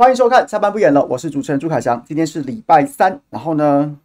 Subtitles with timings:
[0.00, 2.02] 欢迎收看下班不演了，我是主持人朱凯翔。
[2.06, 3.98] 今天是礼拜三，然后呢，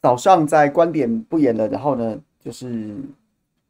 [0.00, 2.92] 早上在观点不演了，然后呢，就是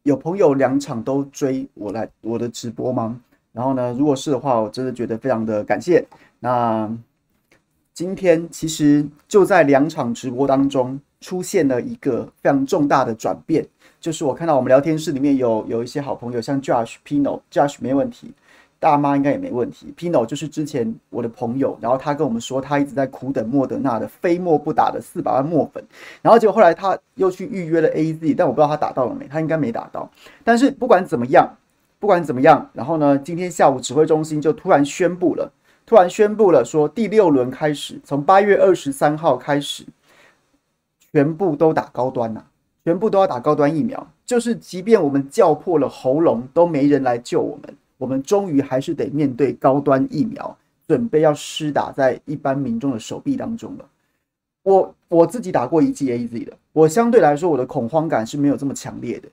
[0.05, 3.21] 有朋友两场都追我来我的直播吗？
[3.53, 6.03] 然后呢，如果是的话，我真的觉得非常的感谢。
[6.41, 6.91] 那
[7.93, 13.63] 今天其实就在两场直播当中出现了一个非常重大的转变，
[14.01, 18.33] 就是我看到我们聊天室里面有有一些好朋友，像 Josh Pino，Josh 没问题。
[18.83, 19.95] 大妈应该也没问题。
[19.97, 25.81] Pino 就是之前我的朋友，然后他跟我们说，他一直在苦等莫德纳的非莫不打的四百万墨粉，
[26.21, 30.11] 然后结果后来他又去预约了 AZ，但我不知道他打到了没，他应该没打到。
[30.43, 31.49] 但是不管怎么样，
[32.01, 35.53] 不管怎么样，然后呢，今天下午指挥中心就突然宣布了，
[35.87, 39.87] 突然宣布了说第六轮开始，从八月二十三号开始，
[41.13, 42.43] 全部都打高端呐、
[42.85, 47.77] 全部都要打高端疫苗，就是即便我们叫破了喉咙，都没人来救我们。
[48.03, 50.59] 我们终于还是得面对高端疫苗，
[50.89, 53.89] 准备要施打在一般民众的手臂当中了。
[54.65, 59.29] 我我自己打过一剂 AZ 的，我相对来说我的恐慌感是没有这么强烈的。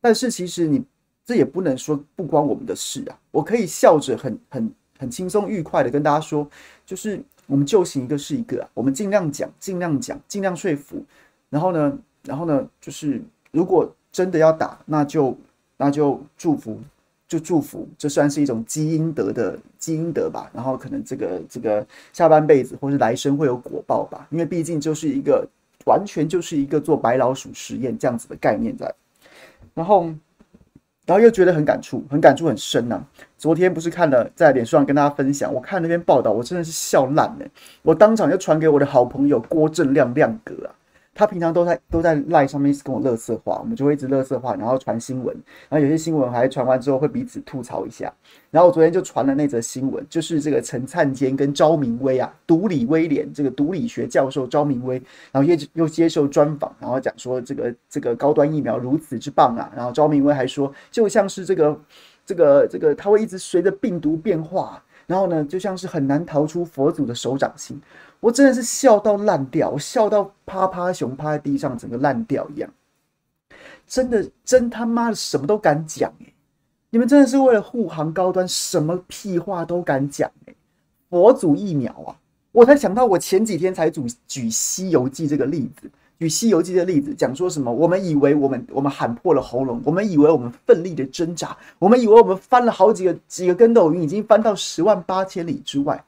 [0.00, 0.80] 但是其实你
[1.26, 3.18] 这也不能说不关我们的事啊。
[3.32, 6.48] 我可以笑着很很很轻松愉快的跟大家说，
[6.86, 11.04] 就是我们就行一个是一个啊，我们尽量讲，尽量讲，尽量说服。
[11.50, 13.20] 然后呢，然后呢，就是
[13.50, 15.36] 如果真的要打，那就
[15.76, 16.78] 那就祝福。
[17.38, 20.48] 就祝福，这算是一种积阴德的积阴德吧。
[20.54, 24.26] 然后可能这个这个下半辈子或是来生会有果报吧。
[24.30, 25.44] 因为毕竟就是一个
[25.84, 28.94] 完全就是一个做白老鼠实验这样子的概念在。
[29.74, 30.04] 然后，
[31.06, 33.04] 然后又觉得很感触，很感触很深呐、啊。
[33.36, 37.46] 昨天不是看了在脸书上跟大家分享，我看那篇报道，我真的是笑烂了。
[37.82, 40.70] 我当场就传给我的好朋友郭正亮亮哥啊。
[41.14, 45.34] 他平常都在都在 LINE 上面一直跟我乐色话，我们就会一直乐色话，然后传新闻，
[45.68, 48.12] 然后有些新闻还传完之后会彼此吐槽一下。
[48.50, 61.80] 然后我昨天就传了那则新闻，就是这个陈灿坚跟昭明威啊，毒理威廉这个毒理学教授昭明威，然后又又接受专访，然后讲说这个这个高端疫苗如此之棒啊，然后昭明威还说就像是这个
[62.26, 67.80] 这个这个他会一直随着病毒变化，然后呢就像是很难逃出佛祖的手掌心。
[68.24, 72.70] 我真的是笑到烂掉，我笑到趴趴熊趴在地上，整个烂掉一样。
[73.86, 76.32] 真的，真他妈的什么都敢讲哎！
[76.88, 80.54] 你们真的是为了护航高端，什么屁话都敢讲哎！
[81.10, 82.16] 佛祖疫苗啊，
[82.52, 87.70] 我才想到，我前几天才举举《西游记》这个例子，举《西游记》的例子，讲说什么？
[87.70, 96.02] 我们以为我们我们喊破了喉咙，我们以为我们奋力的挣扎，我们以为我们翻了好几个几个跟斗云，已经翻到十万八千里之外。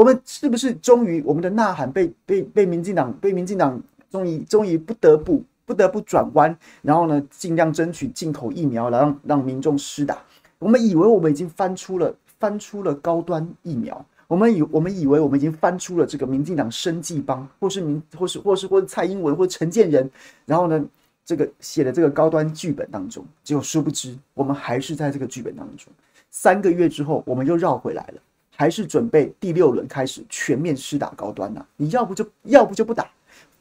[0.00, 3.78] 我们是不是终于我们的呐喊被被被民进党被民进党
[4.10, 10.16] 终于终于不得不不得不转弯，然后呢，尽量争取进口疫苗来让让民众施打。
[10.58, 20.10] 我们以为我们已经翻出了翻出了高端疫苗，我们以我们以为我们已经翻出了这个民进党生计帮，或是民或是或是或是蔡英文或陈建仁，
[20.46, 20.82] 然后呢，
[21.26, 25.92] 这个写的这个高端剧本当中，结果殊不知我们还是在这个剧本当中。
[26.30, 28.22] 三个月之后，我们又绕回来了。
[28.60, 31.66] 还是准备第六轮开始全面施打高端呢、啊？
[31.78, 33.10] 你要不就要不就不打，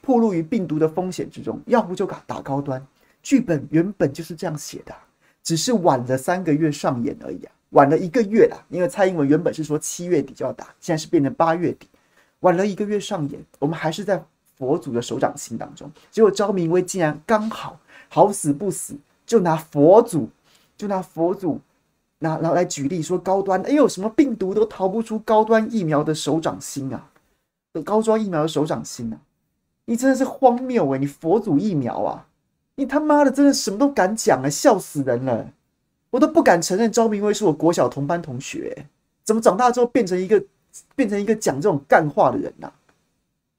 [0.02, 2.86] 暴露于病毒的风险之中；要不就打打高端。
[3.24, 4.94] 剧本原本就是这样写的，
[5.42, 8.58] 只是晚了三个月上演而已啊，晚了一个月啦。
[8.68, 11.88] 因为蔡英文原本是说七月底就要打，现在是变成八月底，
[12.42, 13.40] 晚了一个月上演。
[13.58, 14.22] 我们还是在
[14.58, 17.80] 佛祖的手掌心当中，结果昭明威竟然刚好
[18.10, 20.30] 好死不死，就拿佛祖，
[20.78, 21.58] 就拿佛祖。
[22.22, 27.10] 那然后来举例说高端，哎呦，什么病毒都逃不出高端疫苗的手掌心啊！
[27.86, 29.18] 高端疫苗的手掌心啊！
[29.86, 30.98] 你真的是荒谬哎！
[30.98, 32.28] 你佛祖疫苗啊！
[32.76, 34.50] 你他妈的真的什么都敢讲啊！
[34.50, 35.54] 笑死人了！
[36.10, 38.86] 我都不敢承认昭明威是我国小同班同学，
[39.24, 40.44] 怎么长大之后变成一个
[40.98, 42.74] 变成一个讲这种干话的人呐、啊？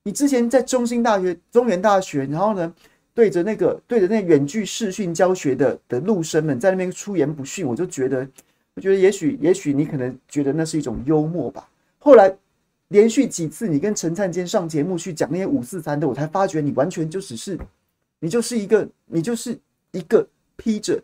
[0.03, 2.75] 你之前在中兴大学、中原大学，然后呢，
[3.15, 8.29] 对着那个对着那远距视讯教学的的陆生们在那边出言不逊，我就觉得。
[8.75, 11.69] 我觉得也许，也许你可能觉得那是一种幽默吧。
[11.99, 12.35] 后来
[12.89, 17.59] 连续几次你跟陈灿坚上节目去讲那些五四三的，我才发觉你完全就只是，
[18.21, 19.59] 你就是一个，你就是
[19.93, 20.27] 一个
[20.57, 21.03] 披着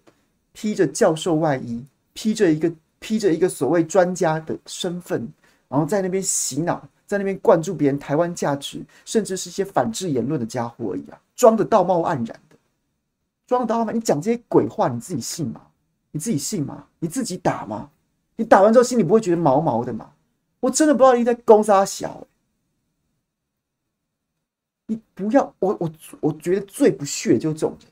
[0.52, 5.28] 披着教授外衣，披着一个披着一个所谓专家的身份，
[5.68, 12.56] 然后在那边洗脑，在那边灌注别人台湾价值，甚至是一些反制言论的家伙而已啊，装的道貌岸然的，
[13.46, 15.60] 装的道貌岸，你讲这些鬼话，你自己信吗？
[16.16, 16.86] 你自己信吗？
[16.98, 17.90] 你自己打吗？
[18.36, 20.08] 你打完之后心里不会觉得毛毛的吗？
[20.60, 22.26] 我真的不知道你在攻杀小、
[24.86, 27.90] 你不要我我我觉得最不屑就是这种人。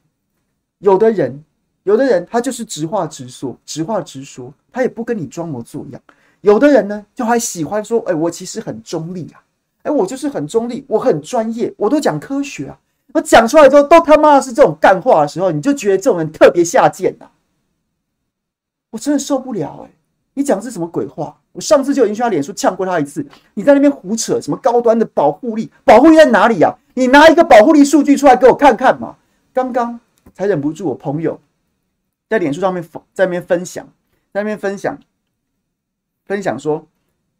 [0.79, 1.45] 有的人，
[1.83, 6.01] 有的人他就是直话直说，直话直说，他也不跟你装模作样。
[6.41, 9.45] 有的人呢，就还喜欢说，哎、我其实很中立啊，
[9.83, 12.81] 哎、我就是很中立，我很专业，我都讲科学啊。
[13.13, 17.31] 我讲出来之后，都他妈的是这种干话的时候，你就觉得这种人特别下贱呐、
[18.95, 19.91] 我真的受不了哎、
[20.35, 21.37] 你讲的是什么鬼话？
[21.51, 23.27] 我上次就已经去他脸书呛过他一次。
[23.55, 25.69] 你在那边胡扯什么高端的保护力？
[25.85, 26.79] 保护力在哪里呀、啊？
[26.95, 29.17] 你拿一个保护力数据出来给我看看嘛！
[29.53, 29.99] 刚刚
[30.33, 31.41] 才忍不住，我朋友
[32.29, 32.81] 在脸书上面
[33.13, 33.85] 在那边分享，
[34.33, 34.97] 在那边分享，
[36.27, 36.87] 分享说：“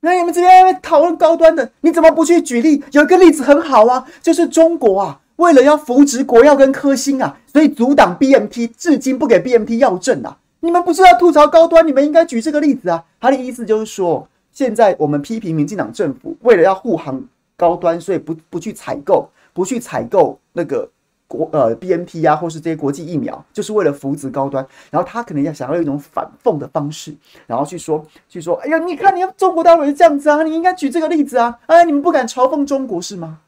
[0.03, 2.83] 那你们这边讨论高端的，你怎么不去举例？
[2.91, 10.39] 有一个例子很好啊，就是中国啊，为了要扶植国药跟科兴啊，所以阻挡 BMT，至今不给 BMT 药证啊。
[10.65, 13.05] 你们不是要吐槽高端，你们应该举这个例子啊。
[13.21, 17.23] 他的意思就是说，现在我们批评民进党政府为了要护航
[17.55, 20.89] 高端，所以不不去采购，不去采购那个。”
[21.27, 24.65] 国呃 BNT 啊，或是这些国际疫苗，就是为了扶植高端。
[24.91, 27.15] 然后他可能要想要一种反讽的方式，
[27.47, 31.59] 然后去说，去说，哎呀，你看，你要中国大陆是这样子啊，你应该举这个例子啊。
[31.67, 33.39] 哎，你们不敢嘲讽中国是吗？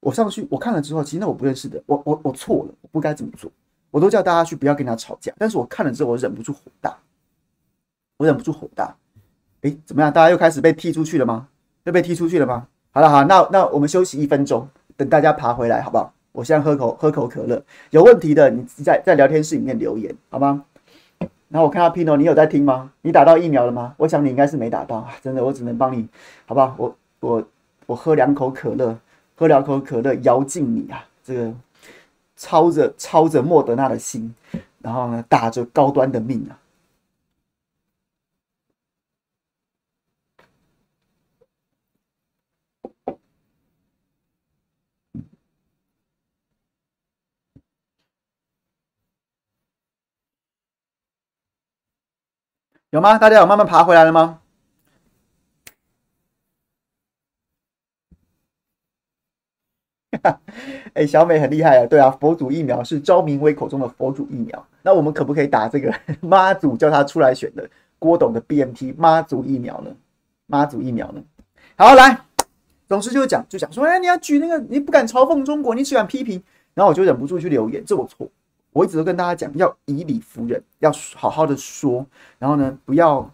[0.00, 3.50] 我上去我看了之后，其实那我不认识的，我我我错了，我不该这么做。
[3.92, 6.98] 我都叫大家去不要跟他吵架，但是我看了之后，我忍不住火大，
[8.16, 8.96] 我忍不住火大。
[9.60, 10.12] 哎，怎么样？
[10.12, 11.46] 大家又开始被踢出去了吗？
[11.84, 12.66] 又被踢出去了吗？
[12.90, 16.12] 好了，好，那那我们休息一分钟，等大家爬回来，好不好？
[16.32, 20.64] 我现在喝口喝口可乐，有问题的你在在聊天室里面留言好吗？
[21.48, 22.90] 然后我看到 Pino，你有在听吗？
[23.02, 23.94] 你打到疫苗了吗？
[23.98, 26.08] 我想你应该是没打到啊，真的，我只能帮你，
[26.46, 26.74] 好不好？
[26.78, 27.44] 我我
[27.84, 28.98] 我喝两口可乐，
[29.36, 31.04] 喝两口可乐，摇尽你啊！
[31.22, 31.52] 这个
[32.42, 34.34] 操着操着莫德纳的心，
[34.80, 36.58] 然后呢，打着高端的命啊！
[52.90, 53.16] 有吗？
[53.18, 54.41] 大家有慢慢爬回来了吗？
[60.22, 60.40] 哈
[60.94, 61.86] 哎、小美很厉害啊！
[61.86, 64.66] 对啊，佛祖疫苗是昭明威口中的佛祖疫苗。
[64.82, 69.90] 那我们可不可以打这个 妈祖叫他出来选的郭董的 BNT 妈祖疫苗呢？
[70.46, 71.22] 妈祖疫苗呢？
[71.76, 72.18] 好，来，
[72.88, 76.42] 总之就讲，就讲说，哎，你要举那个，你不敢嘲讽中国，你只敢批评，
[76.74, 78.28] 然后我就忍不住去留言，这我错。
[78.72, 82.04] 我一直都跟大家讲，要以理服人，要好好的说，
[82.38, 83.30] 然后呢，不要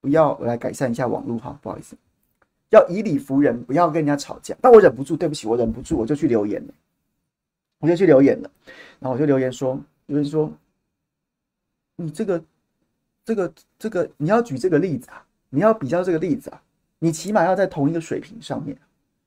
[0.00, 1.96] 不要，我来改善一下网络哈，不好意思，
[2.70, 4.56] 要以理服人，不要跟人家吵架。
[4.60, 6.74] 但我忍不住，对不起，我忍不住，我就去留言了，
[7.78, 8.50] 我就去留言了，
[8.98, 10.52] 然后我就留言说，有人说，
[11.96, 12.42] 你这个
[13.24, 16.62] 这个这个，你要举这个例子啊，你要比较这个例子啊，
[16.98, 18.76] 你起码要在同一个水平上面。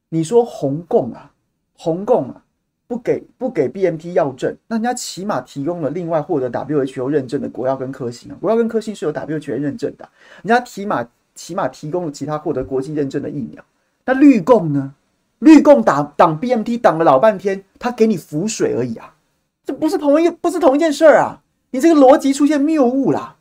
[0.09, 1.31] 你说红共啊，
[1.73, 2.43] 红共啊。
[2.89, 10.09] 不给不给 BMT 药证，那人家起码提供了另外获得 WHO 认证的国药跟科兴啊，国药跟科兴是有 WHO 认证的，
[10.41, 11.07] 人家起码
[11.39, 13.63] 起码提供了其他获得国际认证的疫苗。
[14.03, 14.93] 那绿共呢？
[15.39, 19.15] 绿共打挡 BMT 挡了老半天，他给你浮水而已啊，
[19.63, 21.41] 这不是同一不是同一件事儿啊！
[21.71, 23.37] 你这个逻辑出现谬误啦，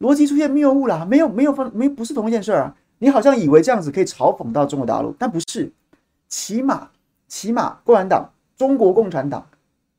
[0.00, 2.76] 逻辑出现谬误啦，没有没有分没不是同一件事儿啊！
[2.98, 5.72] 你好像以为这样子可以嘲讽到中国大陆，但不是，
[6.28, 6.90] 起码
[7.26, 8.30] 起码共产党。
[8.56, 9.44] 中国共产党、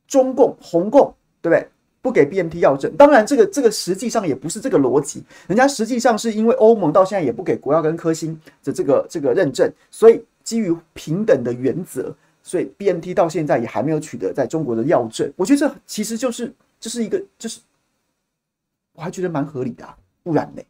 [0.07, 1.67] 中共、红共，对不对？
[2.05, 15.33] 不给 BNT 药证，当然这个这个实际上也不是这个逻辑，人家实际上是因为欧盟到现在也不给国药跟科兴的这个这个认证，所以基于平等的原则，所以 BNT 到现在也还没有取得在中国的药证。
[15.35, 16.45] 我觉得这其实就是
[16.79, 17.59] 这、就是一个就是，
[18.93, 20.63] 我还觉得蛮合理的、啊，不然嘞，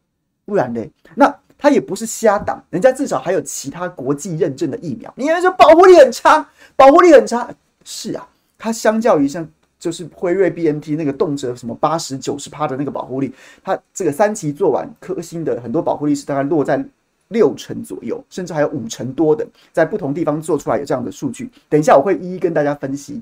[0.46, 1.36] 不然嘞，那。
[1.58, 5.12] 他也不是瞎挡，人家至少还有其他国际认证的疫苗。
[5.16, 7.50] 你还说保护力很差，保护力很差，
[7.86, 8.28] 是啊，
[8.58, 9.48] 它相较于像
[9.80, 16.84] 就是辉瑞 BNT 那个动辄什么八十九十趴的那个保护力，它这个三期做完，科兴的很多保护力是大概落在
[17.30, 21.50] 六成左右，甚至还有五成多的，在不同地方做出来有这样的数据。
[21.68, 23.22] 等一下我会一一跟大家分析。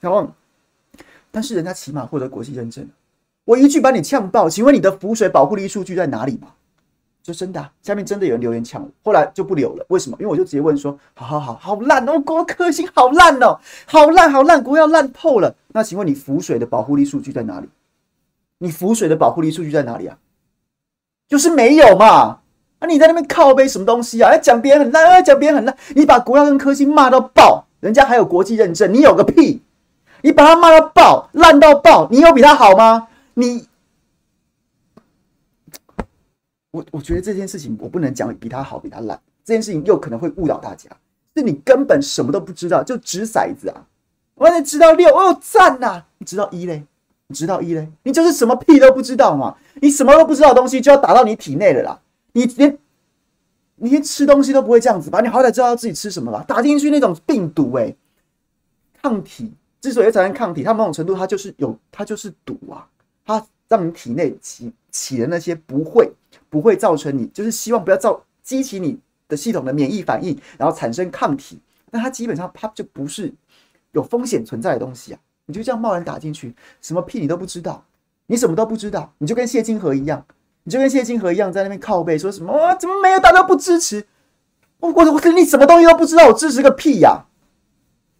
[0.00, 0.28] 然后，
[1.30, 2.88] 但是人家起码获得国际认证，
[3.44, 6.48] 我一句把你呛爆，请问你的浮水保护力数据在哪里吗？
[7.30, 9.86] 就真的、下面真的有人留言呛我，后来就不留了。
[9.88, 10.16] 为什么？
[10.18, 13.56] 因为我就直接问说：好好好，好烂哦，国科兴好烂哦，
[13.86, 15.54] 好烂好烂，国药烂透了。
[15.68, 17.68] 那请问你浮水的保护力数据在哪里？
[18.58, 20.18] 你浮水的保护力数据在哪里啊？
[21.28, 22.38] 就是没有嘛。
[22.80, 24.32] 啊，你在那边靠杯什么东西啊？
[24.32, 29.62] 要讲别人很烂，要讲别人很烂，你把国药跟科兴骂到爆，人家还有国际认证，你有个屁！
[30.22, 33.06] 你把他骂到爆，烂到爆，你有比他好吗？
[33.34, 33.69] 你。
[36.72, 40.88] 我我觉得这件事情我不能讲比他好比他烂，这件事情又可能会误导大家，
[41.34, 43.86] 是你根本什么都不知道就掷骰子啊！
[44.34, 46.84] 我才知道六哦赞呐，你知道一嘞？
[47.26, 47.88] 你知道一嘞？
[48.04, 49.56] 你就是什么屁都不知道嘛！
[49.82, 52.00] 你什么都不知道的东西就要打到你体内了啦！
[52.32, 52.78] 你连
[53.76, 55.20] 你连吃东西都不会这样子吧？
[55.20, 56.44] 你好歹知道自己吃什么吧？
[56.46, 57.96] 打进去那种病毒、欸，诶，
[59.02, 62.86] 抗体之所以产生抗体，它某种程度它就是有，它就是毒啊，
[63.24, 66.12] 它让你体内起起的那些不会
[66.50, 71.58] 不会造成你，就是希望不要造激起你的系统的免疫反应，然后产生抗体，
[71.90, 73.32] 那它基本上它就不是
[73.92, 75.20] 有风险存在的东西啊！
[75.46, 77.84] 你就这样贸然打进去，什么屁你都不知道，
[78.26, 80.26] 你什么都不知道，你就跟谢金河一样。
[80.62, 82.52] 你就跟谢金河一样，在那边靠背说什么？
[82.52, 83.18] 啊、怎么没有？
[83.18, 84.06] 大家都不支持？
[84.78, 87.24] 我我我跟你什么东西都不知道，我支持个屁呀、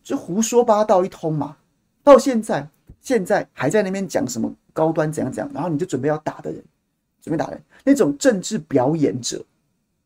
[0.03, 1.59] 就胡说八道一通嘛。
[2.03, 2.67] 到现在，
[3.03, 6.65] 现在还在那边讲什么高端怎样怎样，然后你就准备要打的人，
[7.21, 9.43] 准备打人那种政治表演者，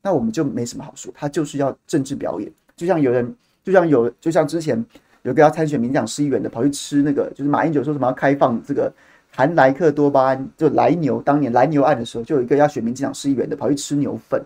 [0.02, 2.50] 那我们就没什么好说，他就是要政治表演。
[2.76, 4.84] 就像有人，就像有，就像之前
[5.22, 8.92] 有个要参选民进党市议员的，跑去吃那个，就是马英九说什么要开放这个。
[9.36, 14.40] 含莱克多巴胺，就莱牛，当年莱牛案的时候，就有一个要选民进党市议员的跑去吃牛粪，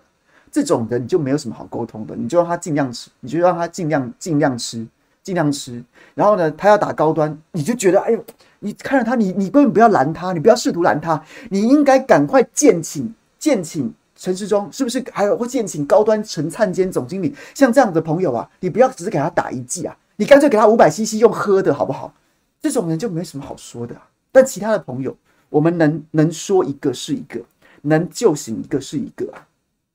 [0.51, 4.83] 这种人你就没有什么好沟通的，你就让他尽量吃，你就让他尽量尽量吃，
[5.21, 5.83] 尽量吃。
[6.15, 8.25] 然后呢，他要打高端，你就觉得哎呦，
[8.61, 15.03] 你看着他，你你根本不要拦他，你不要试图拦他，你应该赶快建请建请陈时中，是不是？
[15.11, 22.13] 还有会建请高端陈灿坚总经理，像这样的朋友啊，你不要只是给他打一剂啊，你干脆给他五百 CC 用喝的好不好？
[22.59, 23.95] 这种人就没什么好说的。
[24.31, 25.15] 但其他的朋友，
[25.49, 27.41] 我们能能说一个是一个，
[27.81, 29.33] 能救醒一个是一个，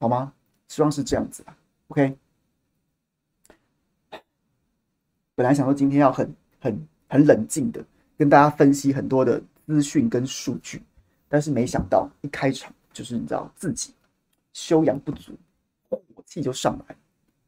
[0.00, 0.32] 好吗？
[0.68, 1.54] 希望是这样子啊。
[1.88, 2.16] OK，
[5.34, 7.84] 本来想说今天要很很很冷静的
[8.16, 10.82] 跟大家分析很多的资讯跟数据，
[11.28, 13.92] 但是没想到一开场就是你知道自己
[14.54, 15.32] 修养不足，
[15.90, 16.96] 火气就上来，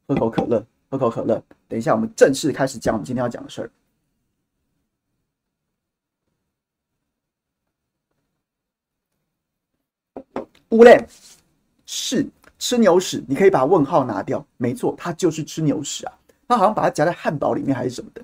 [0.07, 1.41] 喝口可乐，喝口可乐。
[1.67, 3.71] 等一下，我们正式开始讲我们今天要讲的事儿。
[10.71, 11.07] 乌嘞，
[11.85, 14.45] 是吃牛屎，你可以把问号拿掉。
[14.57, 16.19] 没错，它就是吃牛屎啊。
[16.45, 18.21] 他好像把它夹在汉堡里面还是什么的，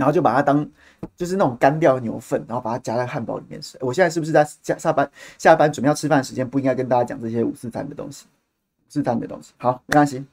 [0.00, 0.66] 然后就把它当
[1.14, 3.76] 就是那种干掉的牛粪，然后把它夹在汉堡里面吃。
[3.82, 8.24] 我现在是不是在下下班下班准备要吃饭的时间，不应该跟大家讲这些五四三的东西？
[8.24, 10.24] 五四三的东西，好，没关系。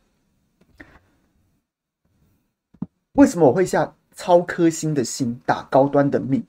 [3.14, 6.42] 为什么我会下超颗星的心打高端的命？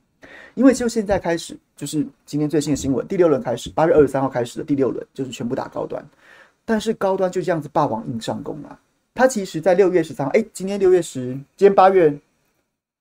[0.55, 1.59] 因为就现在开始。
[1.79, 6.05] 就是今天最新的新闻，第六轮开始，八月二十三号开始的第六轮就是全部打高端，
[6.65, 8.77] 但是高端就这样子霸王硬上弓啊！
[9.15, 12.13] 他其实，在六月十三号，哎，今天六月十，今天八月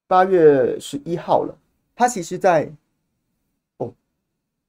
[0.09, 1.55] 八月十一号了。
[1.95, 2.73] 他其实在，
[3.77, 3.93] 哦，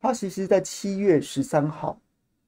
[0.02, 1.98] 他其实，在七月十三号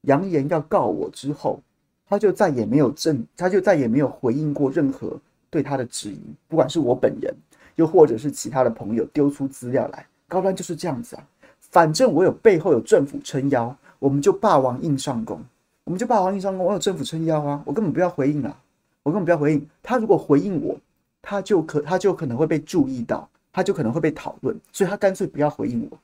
[0.02, 1.62] 扬言要告我之后，
[2.10, 5.18] 他就再也没有正，他就再也没有回应过任何
[5.50, 6.20] 对他的质疑，
[6.50, 7.34] 不管是我本人，
[7.76, 11.26] 又或者是其他的朋友丢出资料来，高端就是这样子啊。
[11.60, 15.42] 反正我有背后有政府撑腰，我们就霸王硬上弓，
[15.86, 16.66] 我们就霸王硬上弓。
[16.66, 18.60] 我有政府撑腰啊，我根本不要回应啊，
[19.04, 19.66] 我根本不要回应。
[19.82, 20.76] 他如果回应我，
[21.22, 25.98] 他就可他就可能会被注意到，他就可能会被讨论，所以他干脆不要回应我。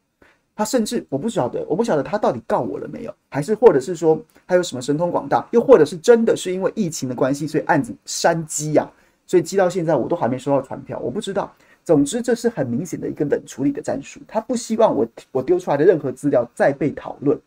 [0.56, 8.90] 他甚至我不晓得，我不晓得他到底告我了没有，还是或者是说他有什么神通广大，又或者是真的是因为疫情的关系，所以案子删积呀，
[9.28, 11.54] 所以积到现在我都还没收到传票，我不知道。
[11.84, 14.20] 总之，这是很明显的一个冷处理的战术。
[14.28, 17.40] 他不希望我我丢出来的任何资料再被讨论，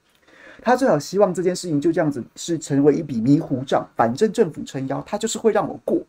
[0.63, 3.87] 他最好希望这件事情就这样子是成为一笔迷糊账。
[3.97, 6.01] 反正政府撑腰，他就是会让我过，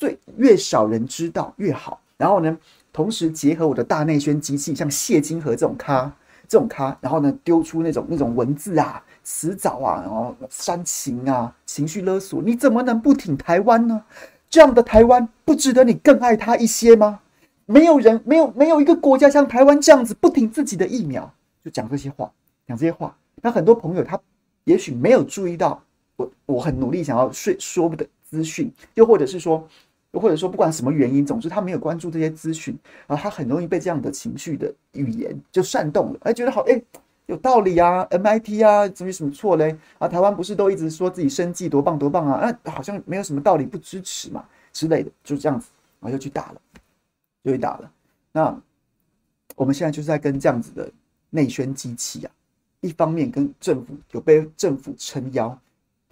[0.00, 2.00] 最越少人知道越好。
[2.16, 2.56] 然后呢，
[2.90, 6.10] 同时结合我的大内宣机器，像谢金河这种咖，
[6.48, 14.02] 这种咖，然后呢丢出那种那种文字啊、词藻啊，然后煽情啊、情绪勒索，你怎么能不挺台湾呢？
[14.48, 17.20] 这样的台湾不值得你更爱他一些吗？
[17.66, 21.30] 没有人，没有没有一个国家像台湾这样子不挺自己的疫苗，
[21.62, 22.32] 就讲这些话，
[22.66, 23.14] 讲这些话。
[23.42, 24.18] 那很多朋友他
[24.64, 25.82] 也许没有注意到
[26.16, 29.66] 我，我很努力想要说说的资讯，又或者是说，
[30.12, 32.76] 或者说不管什么原因，总之他没有关注这些资讯，
[33.06, 36.82] 然后他很容易被这样的情绪的语言就煽动了，哎，觉得好，哎，
[37.26, 39.76] 有道理啊，MIT 啊，怎么有什么错嘞？
[39.98, 42.50] 啊，台湾不是都一直说自己生计多棒多棒啊？
[42.64, 45.68] 啊，好像没有什么道理不支持嘛之类的，就这样子，
[46.00, 46.60] 然后就去打了。
[47.42, 47.90] 就去打了。
[48.32, 48.54] 那
[49.56, 50.92] 我们现在就是在跟这样子的
[51.30, 52.30] 内宣机器啊，
[52.82, 55.58] 一方面跟政府有被政府撑腰，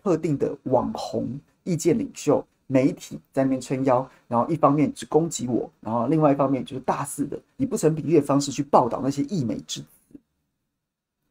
[0.02, 9.87] 特定的网红、意见领袖、媒体在那边撑腰，然后一方面只攻击我，然后另外一方面就是大肆的以不成比例的方式去报道那些溢美之词。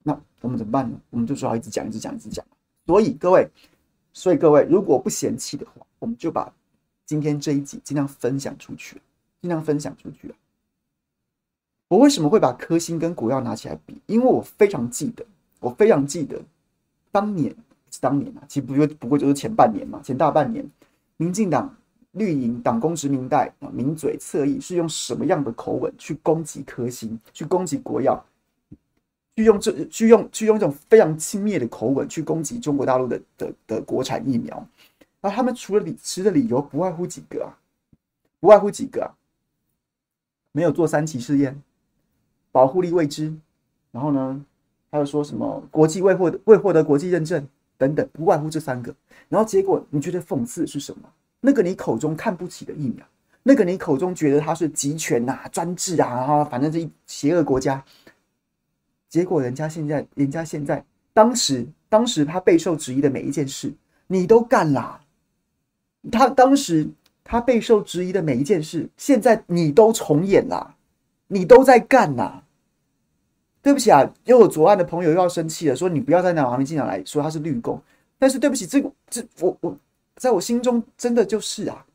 [0.03, 0.99] 那我们怎么办呢？
[1.09, 2.45] 我们就只好一直讲、一直讲、一直讲。
[2.85, 3.49] 所以各位，
[4.11, 6.51] 所以各位，如果不嫌弃的话，我们就把
[7.05, 9.01] 今天这一集尽量分享出去。
[9.39, 10.33] 尽量分享出去！
[11.89, 14.01] 我为什么会把科兴跟国药拿起来比？
[14.07, 15.23] 因为我非常记得，
[15.59, 16.41] 我非常记得
[17.11, 17.55] 当年
[17.91, 20.67] 是当年啊，其实不就不过就是前半年嘛，前大半年，
[21.17, 21.75] 民进党
[22.11, 28.23] 绿营党工职民代啊，名嘴侧翼是用什么样的口吻去攻击科兴，去攻击国药，
[29.35, 34.67] 去用这去用去用这种非常轻蔑的口吻去攻击中国大陆的的的国产疫苗，
[35.21, 37.53] 而他们除了理持的理由不外乎几个啊，
[38.39, 39.13] 不外乎几个啊，
[40.51, 41.61] 没有做三期试验，
[42.51, 43.35] 保护力未知，
[43.91, 44.43] 然后呢，
[44.91, 47.47] 还有说什么国际未获未获得国际认证
[47.77, 48.93] 等等，不外乎这三个。
[49.29, 51.09] 然后结果你觉得讽刺是什么？
[51.39, 53.05] 那个你口中看不起的疫苗，
[53.43, 57.83] 那个你口中觉得它是集权呐、啊、专制啊，反正这一邪恶国家，
[59.07, 63.71] 结果人家现在，人家现在，当时当时他备受质疑的每一件事，
[64.07, 65.01] 你都干了。
[66.11, 66.89] 他当时
[67.23, 70.75] 他备受质疑的每一件事，现在你都重演了，
[71.27, 72.41] 你都在干呐。
[73.61, 77.81] 对不起啊，又有左岸的朋友又要生气了，说你不要再拿民进党来说他是绿共。
[78.19, 79.77] 但是对不起，这个这我我
[80.15, 81.85] 在我心中真的就是啊。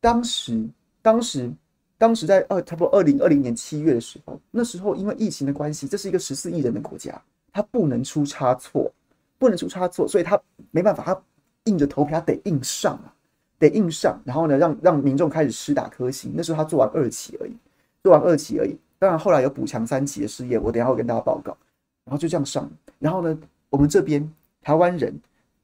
[0.00, 0.68] 当时
[1.02, 1.50] 当时
[1.96, 7.20] 当时在二差不多二零二零年七月的时候，那时候因为疫情的关系，这是一个十四亿人的国家，
[7.52, 8.92] 他不能出差错，
[9.38, 11.22] 不能出差错，所以他没办法，他
[11.64, 13.14] 硬着头皮他得硬上啊，
[13.58, 16.32] 得硬上，然后呢，让让民众开始施打科兴。
[16.34, 17.54] 那时候他做完二期而已，
[18.02, 18.76] 做完二期而已。
[19.00, 21.56] 当然，后来有补强三期的试验，我等下会跟大家报告。
[22.04, 23.38] 然后就这样上，然后呢，
[23.70, 24.30] 我们这边
[24.62, 25.18] 台湾人、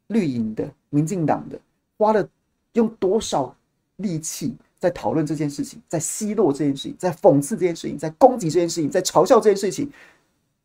[0.08, 1.60] 绿营的、民进党的，
[1.98, 2.26] 花了
[2.72, 3.54] 用多少
[3.96, 9.90] 力气在讨论这件事情，在奚落这件事情，在讽刺这件事情，在攻击这件事情，在嘲笑这件事情。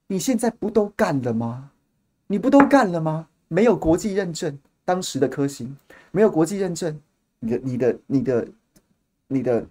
[0.08, 1.72] 你现在不都干了吗？
[2.28, 3.28] 你不都干了吗？
[3.50, 5.76] 没有国际认证，当时的科兴
[6.12, 6.98] 没有国际认证，
[7.40, 8.48] 你的、你的、你的、
[9.28, 9.66] 你的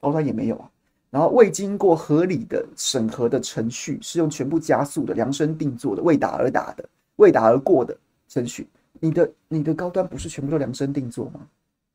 [0.00, 0.70] 高端也没有啊。
[1.14, 7.96] 然后未经过合理的审核的程序，是用全部加速的量身定做的，为打而打的，为打而过的
[8.26, 8.66] 程序。
[8.98, 11.46] 你的你的高端不是全部都量身定做吗？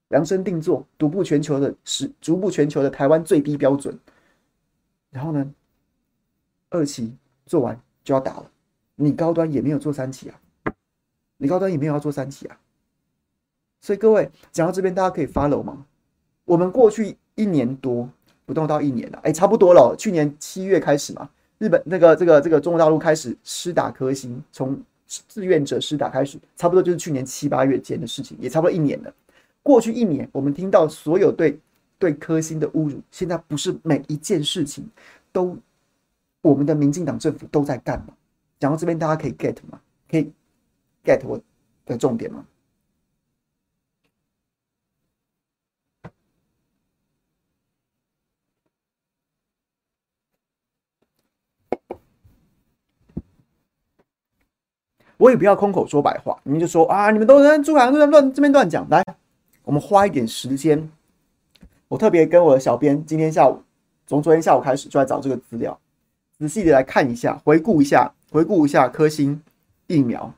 [0.08, 4.00] 量身定做，独步全球的是独步全球的台湾最低标准。
[5.12, 5.54] 然后呢，
[6.70, 7.14] 二期
[7.46, 8.50] 做完就要打了，
[8.96, 10.40] 你高端也没有做三期啊，
[11.36, 12.58] 你高端也没有要做三期啊。
[13.82, 15.86] 所以各位讲到这边，大家可以 follow 吗？
[16.46, 18.10] 我们过去一年多。
[18.50, 19.96] 不动到一年了，哎、差不多了。
[19.96, 29.14] 去年七月开始嘛，日本那个这个这个中国大陆开始施打科兴，从志愿者施打开始，差不多就是去年七八月间的事情，也差不多一年了。
[29.62, 31.60] 过去一年，我们听到所有对
[32.00, 34.84] 对科兴的侮辱，现在不是每一件事情
[35.32, 35.56] 都
[36.42, 38.16] 我们的民进党政府都在干吗？
[38.60, 39.80] 讲到这边，大家可以 get 吗？
[40.10, 40.32] 可以
[41.06, 41.40] get 我
[41.86, 42.44] 的重点吗？
[55.20, 58.88] 我也不要空口说白话，你们就说啊，你们都在珠海都在乱这边乱讲。
[58.90, 59.04] 来，
[59.64, 60.90] 我们花一点时间，
[61.90, 63.62] 我特别跟我的小编今天下午，
[64.08, 65.78] 从昨天下午开始就在找这个资料，
[66.38, 69.42] 仔细的来看一下，回顾一下，回顾一下科兴
[69.88, 70.34] 疫苗。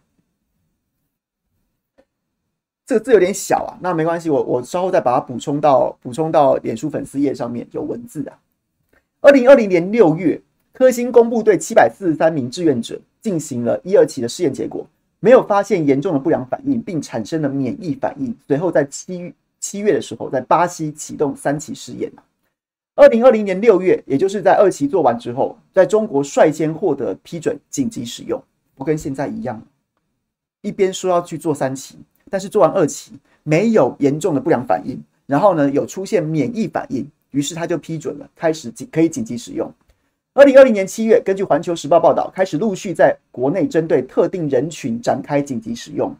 [2.83, 8.39] 这个字有点小啊，那没关系，我我稍后再把它补充到补充到脸书粉丝页上面有文字啊。
[9.19, 10.41] 二零二零年六月，
[10.73, 12.99] 科兴公布对七百四十三名志愿者。
[13.21, 14.85] 进行了一二期的试验，结果
[15.19, 18.35] 没有发现严重的不良反应，并产生了免疫反应。
[18.47, 22.11] 随后在七七月的时候，在巴西启动三期试验。
[22.95, 28.41] 二零二零年六月，也就是在二期做完之后，在中国率先获得批准紧急使用。
[28.75, 29.61] 不跟现在一样，
[30.61, 31.97] 一边说要去做三期，
[32.29, 39.71] 但是做完二期没有严重的不良反应，然后呢有出现免疫反应，于是他就批准了，开始紧可以紧急使用。
[40.33, 46.15] 二零二零年七月，根据《环球时报》报道，开始陆续在国内针对特定人群展开紧急使用。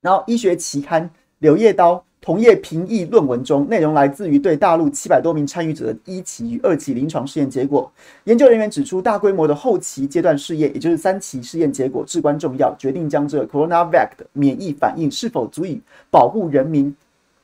[0.00, 1.02] 然后，医学期刊
[1.40, 7.90] 《柳叶刀》同业评议论文中，内容来自于对大陆七百多名参与者的一期与二期临床试验结果。
[8.22, 16.94] 研究人员指出，大规模的后期阶段试验，也就是三期试验结果至关重要，决定将这 CoronaVac 的免疫反应是否足以保护人民、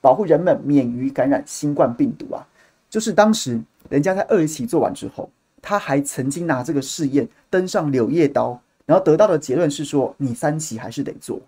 [0.01, 2.47] 保护人们免于感染新冠病毒啊！
[2.89, 5.29] 就是当时人家在二期做完之后。
[5.67, 8.51] 他还曾经拿这个试验登上《柳叶刀》，
[8.85, 11.41] 然后得到的结论是说：你三期还是得做，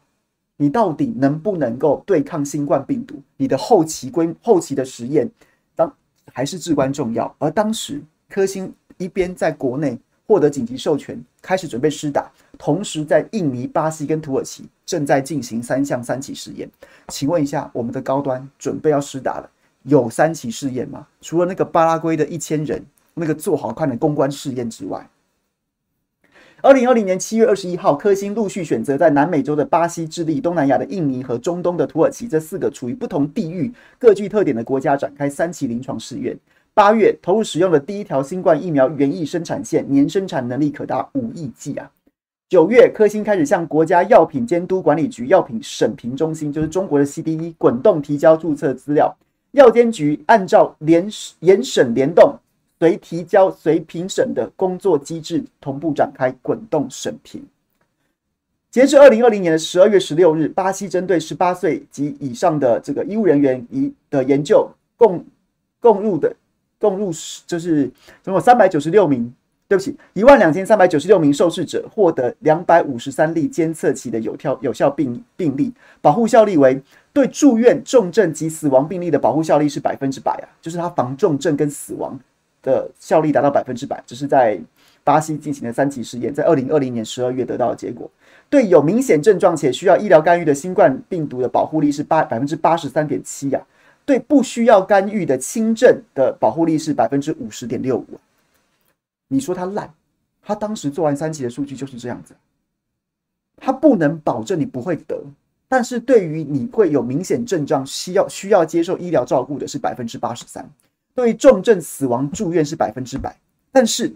[0.56, 3.20] 你到底能不能够对抗新冠病毒？
[3.36, 5.30] 你的后期规后期的实验
[5.74, 5.94] 当
[6.32, 7.32] 还是至关重要。
[7.38, 8.00] 而当时
[8.30, 16.66] 科兴一边在国内获得紧急授权，开始准备施打，同时在印尼、巴西跟土耳其正在进行三项三期试验。
[17.08, 19.50] 请问一下，我们的高端准备要施打了，
[19.82, 21.06] 有三期试验吗？
[21.20, 22.82] 除了那个巴拉圭的一千人。
[23.18, 25.08] 那个做好看的公关试验之外，
[26.60, 36.38] 二零二零年七月二十一号，科兴陆续选择在南美洲的巴西、智利、东南亚的印尼和中东的土耳其这四个处于不同地域、各具特点的国家展开三期临床试验。
[36.74, 41.90] 八月投入使用的第一条新冠疫苗原液生产线，年生产能力可达五亿剂啊！
[42.50, 49.16] 九月，科兴开始向国家药品监督管理局药品审评中心，就是中国的 CDE，滚动提交注册资料。
[49.52, 51.08] 药监局按照联
[51.40, 52.38] 严审联动、
[52.78, 57.44] 随提交随评审的工作机制，同步展开滚动审评。
[58.70, 65.24] 截至二零二零年的十二月十六日，巴西针对十八岁及以上的这个医务人员一的研究共
[65.80, 66.34] 共入的
[66.78, 67.10] 共入
[67.46, 67.90] 就是
[68.22, 69.32] 总共三百九十六名。
[69.68, 76.80] 对不起，一万两千三百九十六名受试者获得两百五十三例监测期的有效有效病病例，保护效力为
[77.12, 82.16] 对住院重症及死亡病例的保护效力是百分之百啊，就是它防重症跟死亡
[82.66, 84.60] 的效力达到百分之百，这是在
[85.04, 88.10] 巴西进行的三期试验，在二零二零年十二月得到的结果。
[88.50, 93.60] 对有明显症状且需要医疗干预的新冠病毒的保护力是八百分之八十三点七呀，
[94.04, 98.06] 对不需要干预的轻症的保护力是百分之五十点六五。
[99.28, 99.92] 你说他烂，
[100.42, 102.34] 他当时做完三期的数据就是这样子，
[103.56, 105.20] 他不能保证你不会得，
[105.68, 110.68] 但是对于你会有明显症状需要需要接受医疗照顾的是百分之八十三，
[111.16, 113.36] 对于重症死亡住院是百分之百，
[113.72, 114.12] 但是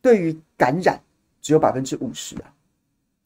[0.00, 1.00] 对于感染
[1.42, 2.52] 只有百分之五十啊，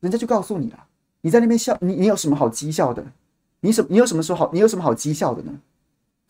[0.01, 0.87] 人家就告诉你了，
[1.21, 3.05] 你在那边笑，你你有什么好讥笑的？
[3.61, 4.49] 你什你有什么说好？
[4.53, 5.53] 你有什么好讥笑的呢？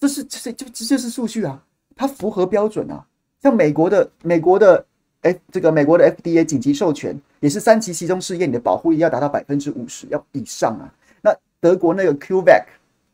[0.01, 1.62] 这是这是这这是数据啊，
[1.94, 3.07] 它符合标准啊，
[3.40, 4.85] 像美国的美国的。
[5.22, 10.87] 哎，这个美国的 FDA 紧急授权也是三期其中试验，你的保护力要达到百分之五十要以上啊。
[11.20, 12.64] 那德国那个 Qvac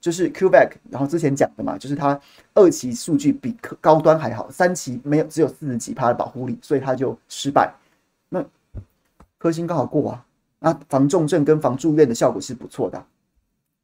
[0.04, 2.20] 就是 CureVac，然后之前讲的嘛，就是它
[2.52, 7.72] 二期数据比高端还好，三期没有只有四十几趴的保护力，所以它就失败。
[8.28, 8.44] 那
[9.38, 10.26] 科兴刚好过啊，
[10.58, 13.02] 那防重症跟防住院的效果是不错的。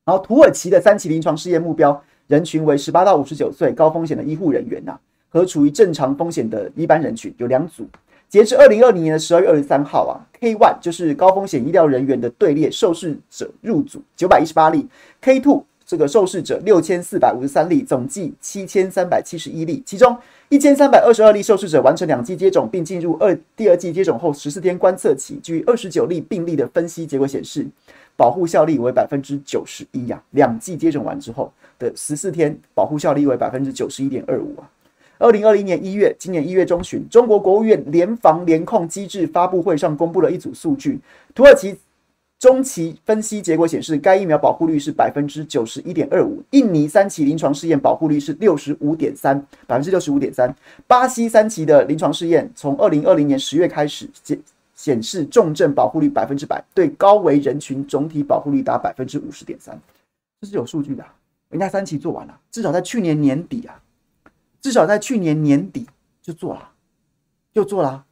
[0.04, 7.88] 然后土耳其的三期临床试验目标人群为十八到五十九岁高风险的医护人员呐、和处于正常风险的一般人群，有两组。
[8.28, 14.86] 截至二零二零年的十二月二十三号啊，K one 就是高风险医疗人员的队列受试者入组九百一十八例
[15.22, 20.16] ，K two 这个受试者六千四百五十三例，总计七千三百七十一例，其中
[20.48, 27.66] 一千三百二十二例受试者完成两剂接种并进入二第二剂接种后十四天观测期，据二十九例病例的分析结果显示，
[28.16, 34.70] 保护效力为百分之九十一呀，两剂接种完之后的十四天保护效力为百分之九十一点二五啊。
[35.18, 41.00] 二零二零年一月，今年一月中旬，中国国务院联防联控机制发布会上公布了一组数据。
[41.34, 41.76] 土耳其
[42.40, 46.42] 中期分析结果显示，该疫苗保护率是百分之九十一点二五。
[46.52, 50.52] 印尼三期临床试验保护率是六十五点三，百分之六十五点三。
[50.86, 54.40] 巴西三期的临床试验从二零二零年十月开始显
[54.74, 59.78] 显示重症保护率百分之百，对高危人群总体保护率达百分之五十点三。
[60.40, 61.04] 这是有数据的，
[61.50, 63.78] 人家三期做完了，至少在去年年底啊。
[64.62, 65.86] 至少在去年年底
[66.22, 66.70] 就做了，
[67.52, 68.06] 就做了。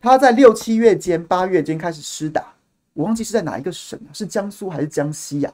[0.00, 2.54] 他在六七月间、八月间开始施打，
[2.96, 5.52] 我忘记是在哪一个省，是江苏还是江西呀？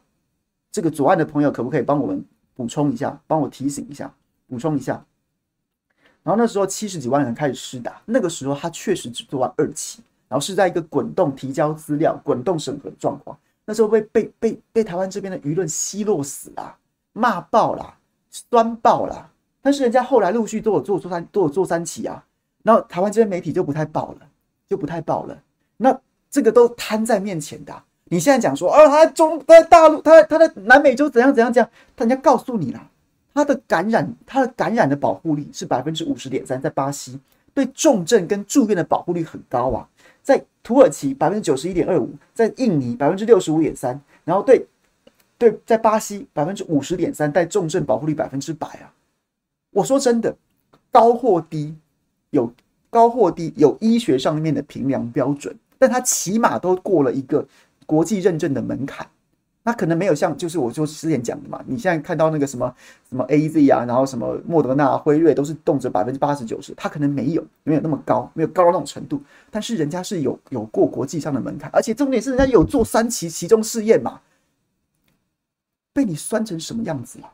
[0.71, 2.25] 这个左岸的朋友可不可以帮我们
[2.55, 4.15] 补充一下，帮我提醒一下，
[4.47, 5.05] 补充一下。
[6.23, 13.37] 然后那时候七十几万人开始施打，那个时候他确实只做完二期，然后是在一个滚动提交资料、滚动审核的状况。
[13.65, 16.77] 那时候被被被被台湾这边的舆论奚落死了，
[17.13, 17.95] 骂爆了，
[18.31, 19.33] 酸爆了。
[19.61, 22.25] 但是人家后来陆续都有做做三都有做三期啊，
[22.63, 24.29] 然后台湾这边媒体就不太报了，
[24.69, 25.43] 就不太报了。
[25.77, 26.01] 那
[26.33, 32.91] 这个都摊在面前的，你现在讲说哦，他在中他在大陆，他在他在南美洲怎样怎样怎样，他人家告诉你了，
[33.35, 37.21] 他的感染他的感染的保护力是百分之五十点三，在巴西
[37.53, 39.87] 对重症跟住院的保护率很高啊，
[40.23, 44.67] 在土耳其百分之九十一点二五，在印尼百分之六十五点三，然后对
[45.37, 48.89] 对在巴西百分之五十点三，带重症保护率百分之百啊。
[49.71, 50.35] 我说真的，
[50.91, 51.77] 高或低
[52.31, 52.51] 有
[52.89, 57.45] 高或低有医学上面的评量标准，但它起码都过了一个
[57.87, 59.05] 国际认证的门槛。
[59.65, 62.73] 那可能没有像就是我就之前讲的嘛，你现在看到那个什么
[63.09, 69.21] 什么 AZ 啊，然后什么莫德纳、辉瑞都是动辄百分之八十九十，它可能没有没有那么高，没有高到那种程度。
[69.51, 74.21] 但是人家是有有过国际上的门槛，而且重点是人家有做三期其中试验嘛，
[75.93, 77.33] 被你酸成什么样子了？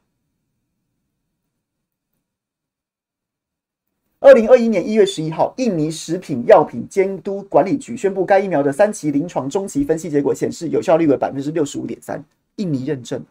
[4.21, 12.23] 二零二一年一月十一号，印尼食品药品监督管理局宣布，该疫苗的三期临床中期分析结果显示，有效率为百分之六十五点三。
[12.57, 13.25] 印尼认证，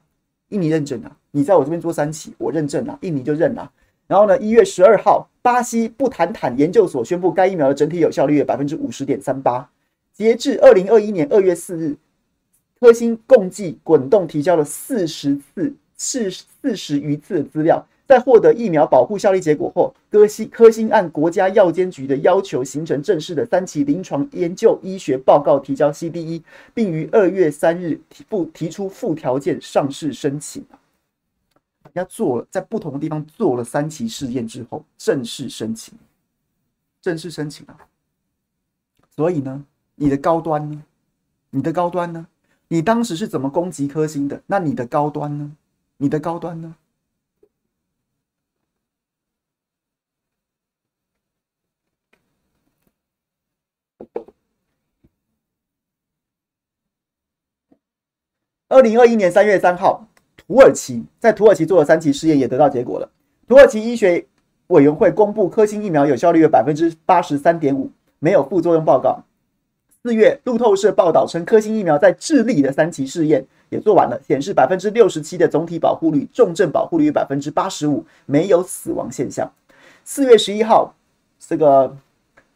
[0.48, 1.12] 印尼认证啊！
[1.32, 3.70] 你在我这边做三期，我认证啊，印尼就认啊。
[4.08, 9.70] 然后呢，一月十二号，巴西布坦坦研究所宣布，该疫苗的整体有效率为百分之五十点三八。
[10.14, 11.98] 截至二零二一年二月四日，
[12.80, 17.86] 科兴共计滚动提交了四十次、四四十余次的资料。
[18.08, 26.42] 在获得疫苗保护效力结果后，科兴科兴按国家药监局的要求，形成正式的三期临床研究医学报告，提交 CDE，
[26.74, 30.66] 并于二月三日提不提出附条件上市申请。
[31.84, 35.94] 人家做了，在不同的地方做了三期试验之后，正式申请，
[37.02, 37.76] 正式申请啊！
[39.16, 39.66] 所以呢，
[39.96, 40.82] 你的高端呢？
[41.50, 42.28] 你的高端呢？
[42.70, 44.42] 你当时是怎么攻击科兴的？
[44.48, 45.52] 那你的高端呢？
[45.98, 46.76] 你的高端呢？
[58.70, 63.10] 二零二一年三月三号，土耳其在土耳其做了三期试验，也得到结果了。
[63.48, 64.26] 土耳其医学
[64.68, 69.24] 委员会公布科兴疫苗有效率为百分之八十三点五，没有副作用报告。
[70.04, 79.50] 四月，路透社报道称，科兴疫苗在智利的三期试验也做完了，显示百分之六十七的总体保护率，重症保护率百分之八十五，没有死亡现象。
[80.04, 80.94] 四月十一号，
[81.40, 81.96] 这个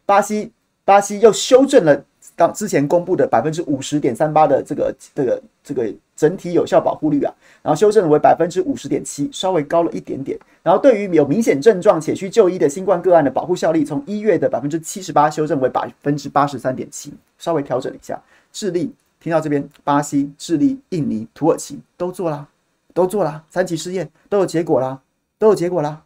[0.06, 0.52] 巴西
[0.84, 2.04] 巴西又修正了。
[2.36, 10.38] 刚之前公布的百分之五十点三八的这个这个这个整体有效保护率啊，然后修正为百分之五十点七，稍微高了一点点。
[10.64, 18.20] 然后对于有明显症状且需就医的新冠个案的保护效力，从一月的百分之七十八修正为百分之八十三点七，稍微调整了一下。
[18.52, 22.48] 智利听到这边，巴西、智利、印尼、土耳其都做啦，
[22.94, 25.00] 都做啦，三期试验都有结果啦，
[25.38, 26.04] 都有结果啦。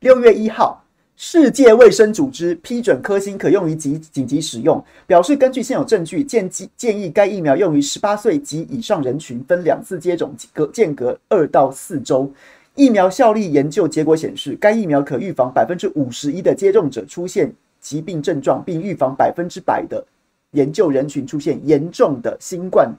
[0.00, 0.82] 六月一号。
[1.18, 12.30] 世界卫生组织批准科兴可用于紧紧急使用，表示根据现有证据，建议建议该疫苗用于十八岁及以上人群，分两次接种，隔间隔二到四周。
[12.74, 17.50] 疫苗效力研究结果显示，该疫苗可预防百分之五十一的接种者出现
[17.80, 20.04] 疾病症状，并预防百分之百的
[20.50, 22.94] 研究人群出现严重的新冠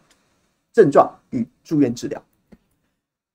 [0.74, 2.20] 症状与住院治疗。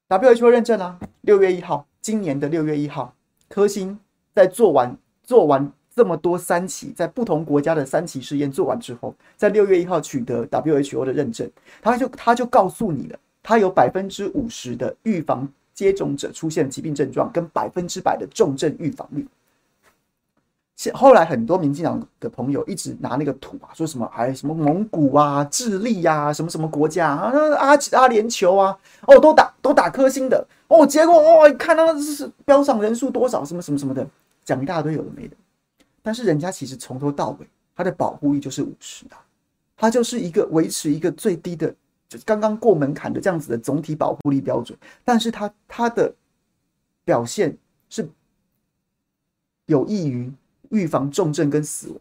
[0.08, 3.14] WHO 认证啊，六月一号，今年的六月一号，
[3.48, 3.96] 科兴。
[4.34, 11.50] 在做完做完这么多三期，在不同国家的三期试验做完之后，在六月一号取得 WHO 的认证，
[11.82, 19.26] 他就他就告诉你了，他有百分之五十的预防接种者出现疾病症状，跟百分之百的重症预防率。
[20.94, 34.04] 后来很多民进党的朋友一直拿那个图啊，说什么还什么蒙古啊、智利呀、啊、什么什么国家啊、阿阿联酋啊，哦，都打都打科兴的哦，结果哦，一看到是标上人数多少，什么什么什么的。
[34.44, 35.36] 讲一大堆有的没的，
[36.02, 39.24] 但是人家其实从头到尾，它的保护力就是五十啊，
[39.76, 41.74] 它就是一个维持一个最低的，
[42.08, 46.14] 就刚刚过门槛的这样子的总体保护力标准，但是它它的
[47.04, 47.56] 表现
[47.88, 48.08] 是
[49.66, 50.32] 有益于
[50.70, 52.00] 预防重症跟死亡，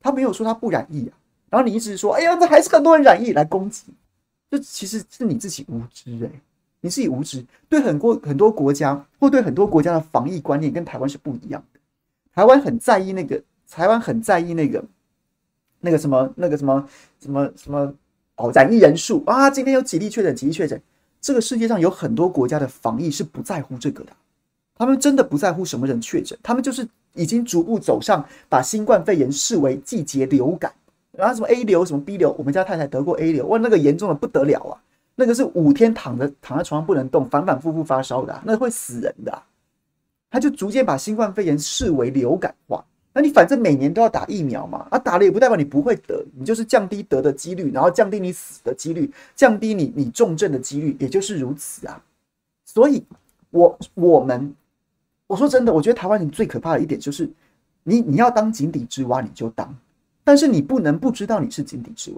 [0.00, 1.16] 他没有说他不染疫啊，
[1.50, 3.84] 然后你一直说，哎呀，这还是很多人染疫来攻击，
[4.50, 6.40] 这其实是你自己无知哎、
[6.84, 11.80] 你自己无知，对很多很多国家或对很多国家的防疫观念跟台湾是不一样的。
[12.34, 14.84] 台湾很在意那个，台湾很在意那个，
[15.80, 16.86] 那个什么，那个什么
[17.20, 17.94] 什么什么
[18.36, 20.78] 哦，染疫人数啊，今天有几例确诊，几例确诊。
[21.22, 24.12] 这个世界上有很多国家的防疫是不在乎这个的，
[24.76, 30.70] 他们真的不在乎什么人确诊，他们就是已经逐步走上把新冠肺炎视为季节流感，
[31.12, 34.76] 然后什么 A 流什么 B 流，我们家太太得过 A 流，哇，那个严重的不得了啊。
[35.14, 39.42] 那个是五天躺着躺在床上不能动，反反复复发烧的、那会死人的、
[40.30, 42.84] 他就逐渐把新冠肺炎视为流感化。
[43.16, 52.02] 那你反正每年都要打疫苗嘛，啊，打了也不代表你不会得，你就是降低得的几率，然后降低你死的几率，降低你你重症的几率，也就是如此啊。
[52.64, 53.04] 所以，
[53.50, 54.52] 我我们
[55.28, 57.30] 我说真的，我觉得台湾人最可怕的一点就是，
[57.84, 59.72] 你你要当井底之蛙你就当，
[60.24, 62.16] 但是你不能不知道你是井底之蛙。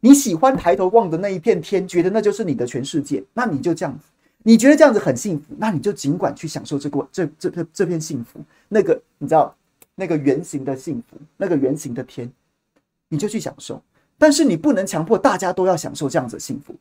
[0.00, 4.04] 你喜欢抬头望的那一片天，觉得那就是你的全世界，那你就这样子。
[4.42, 8.40] 你觉得这样子很幸福，那你就尽管去享受这个这这这这片幸福。
[8.68, 9.54] 那个你知道，
[9.94, 12.30] 那个圆形的幸福，那个圆形的天，
[13.10, 13.82] 你就去享受。
[14.16, 16.74] 但是你不能强迫大家都要享受这样子的幸福，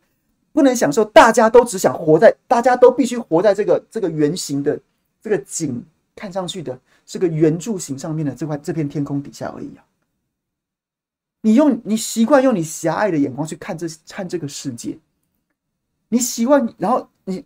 [0.54, 4.80] 不能享受大家都只想活在，大家都必须活在这个这个圆形的
[5.22, 5.84] 这个景
[6.16, 9.84] 看上去的这个圆柱形上面的这块这片天空底下而已啊。
[11.42, 14.98] 你用你习惯用你狭隘的眼光去看这看这个世界，
[16.10, 17.46] 你习惯，然后你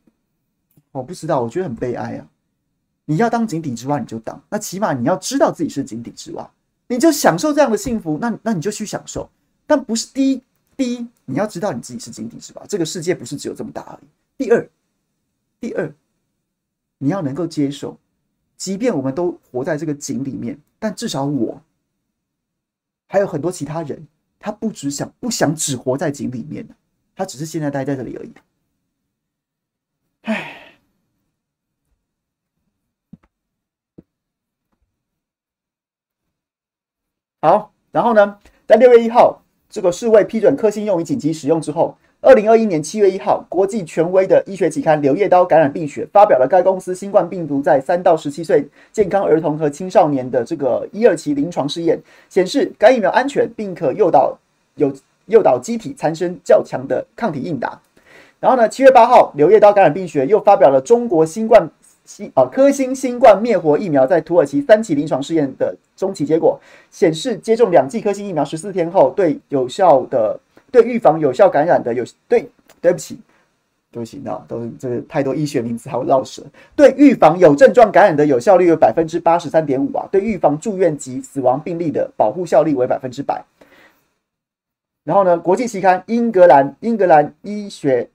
[0.91, 2.27] 我不知道，我觉得很悲哀啊！
[3.05, 6.49] 你要当井底之蛙，你就当，那起码你要知道自己是井底之蛙，
[6.87, 9.29] 你就享受这样的幸福，那那你就去享受。
[9.67, 10.41] 但不是第一，
[10.75, 14.07] 第一你要知道你自己是井底之蛙，这个世界不是只有这么大而已。
[14.37, 14.69] 第二，
[15.59, 15.93] 第二
[16.97, 17.97] 你要能够接受，
[18.57, 21.61] 即便我们都活在这个井里面，但至少我。
[23.13, 24.07] 还有很多其他人，
[24.39, 26.67] 他不只想不想只活在井里面，
[27.15, 28.33] 他只是现在待在这里而已。
[30.23, 30.79] 唉。
[37.39, 54.37] 好，然后呢，在六月一号，这个世卫批准科兴用于紧急使用之后，二零二一年七月一号，国际权威的医学期刊《柳叶刀感染病学》发表了该公司新冠病毒在三到十七岁健康儿童和青少年的这个一二期临床试验，显示该疫苗安全，并可诱导
[54.75, 54.89] 有
[55.25, 57.77] 诱导机体产生较强的抗体应答。
[58.39, 61.69] 然后呢，七月八号，《柳叶刀感染病学》又发表了中国新冠。
[62.05, 66.59] 新啊，科兴新冠灭活疫苗在土耳其三期临床试验的中期结果
[66.91, 70.37] 显示，接种两剂科兴疫苗十四天后，对有效的
[70.73, 72.49] 对预防有效感染的有对
[72.81, 73.19] 对不起
[73.91, 76.41] 对不起，那都是这个太多医学名词还有绕舌。
[76.75, 83.45] 对预防有症状感染的有效率为百分之八十三点五啊，对预防住院及死亡病例的保护效力为百分之百。
[85.03, 88.09] 然后呢，国际期刊英格兰英格兰医学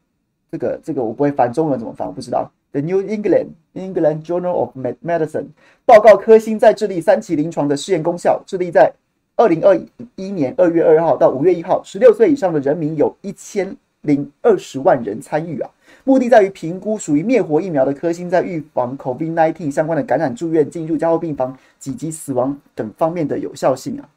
[0.51, 2.51] 这个这个我不会翻中文怎么翻我不知道。
[2.73, 5.47] The New England England Journal of Medicine
[5.87, 8.43] 报告科兴在智利三期临床的试验功效。
[8.45, 8.93] 智利在
[9.39, 9.81] 二零二
[10.17, 15.71] 一年二月二号到五月一号，十六岁以上的人民有一千零二十万人参与啊。
[16.03, 24.11] 目的在于评估属于灭活疫苗的科兴在预防 COVID-19 相关的感染、住院、进入加护病房及及死亡等方面的有效性啊。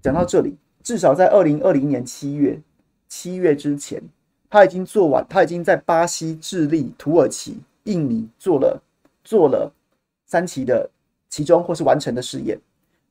[0.00, 2.60] 讲到这里，至少在二零二零年七月
[3.08, 4.00] 七月之前。
[4.48, 8.82] 他已经做完，他已经在巴西、智利、土耳其、印尼做了
[9.22, 9.72] 做了
[10.26, 10.90] 三期的
[11.28, 12.58] 其中或是完成的试验，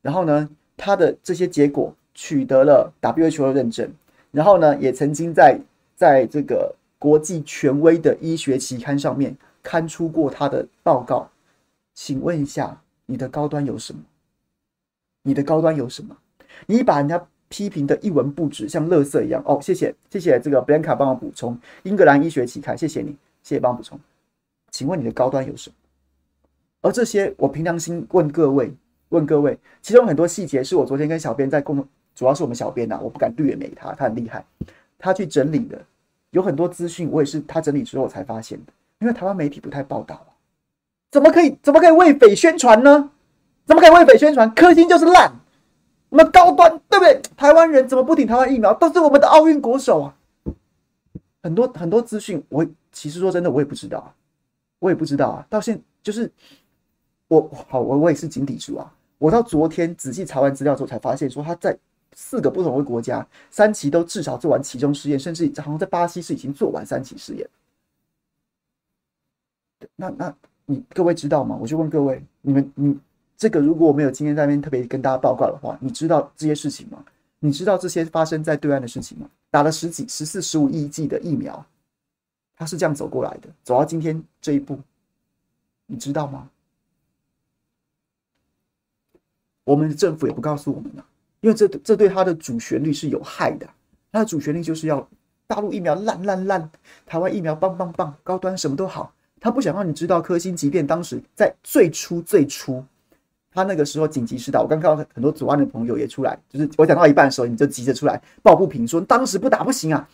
[0.01, 3.91] 然后呢，他的这些结果取得了 WHO 认证，
[4.31, 5.59] 然后呢，也曾经在
[5.95, 11.29] 在这个国际权威的医学期刊上面刊出过他的报告。
[11.93, 14.01] 请问一下，你的高端有什么？
[15.23, 16.17] 你的高端有什么？
[16.65, 17.25] 你把人家。
[17.51, 19.41] 批评的一文不值，像垃圾一样。
[19.43, 21.57] 哦，谢谢，谢谢这个 Blanca 帮我补充。
[21.81, 23.09] 英格兰医学期刊，谢谢你，
[23.41, 23.99] 谢谢帮我补充。
[24.69, 25.75] 请问你的高端有什么？
[26.81, 28.71] 而这些，我凭良心问各位，
[29.09, 34.45] 问各位，其中很多细节是我昨天跟小编在共同，主要是我们小编呐、我不敢略美他，他很厉害，
[34.97, 35.79] 他去整理的，
[36.31, 38.73] 有很多资讯，我也是他整理之后才发现的。
[38.99, 40.29] 因为台湾媒体不太报道啊，
[41.11, 43.11] 怎么可以，怎么可以为匪宣传呢？
[43.65, 44.53] 怎么可以为匪宣传？
[44.53, 45.31] 科兴就是烂。
[46.09, 47.21] 我们高端对不对？
[47.37, 48.73] 台湾人怎么不顶台湾疫苗？
[48.73, 50.15] 都是我们的奥运国手啊！
[51.43, 54.13] 很多很多资讯，我其实说真的，我也不知道啊，
[54.79, 55.45] 我也不知道啊。
[55.49, 56.31] 到现就是
[57.27, 58.91] 我好，我我也是井底之蛙。
[59.19, 61.77] 我到昨天仔细查完资料之后，才发现说他在
[62.15, 67.47] 四个不同的国家三期都至少做完其中试验，甚至好像在巴西是已经做完三期试验。
[69.95, 71.55] 那那你各位知道吗？
[71.61, 72.99] 我就问各位，你们你。
[73.41, 77.01] 这个如果我没有今天在那边特别跟大家报告的话，你知道这些事情吗？
[77.39, 79.29] 你知道这些发生在对岸的事情吗？
[79.49, 81.65] 打了十几、十四、十五亿剂的疫苗，
[82.57, 84.77] 他是这样走过来的，走到今天这一步，
[85.85, 86.49] 你知道吗？
[89.69, 91.03] 我们的政府也不告诉我们呢，
[91.41, 93.69] 因为这这对他的主旋律是有害的。
[94.11, 95.07] 他的主旋律就是要
[95.45, 96.71] 大陆疫苗烂烂烂，
[97.05, 99.13] 台湾疫苗棒棒棒，高端什么都好。
[99.39, 102.83] 他不想让你知道科兴，即便当时在最初最初。
[103.51, 110.09] 他那个时候紧急施打，我刚看到很多左岸的朋友也出来，就是我讲到一半的时候，你就急着出来抱不平，说当时不打不行啊。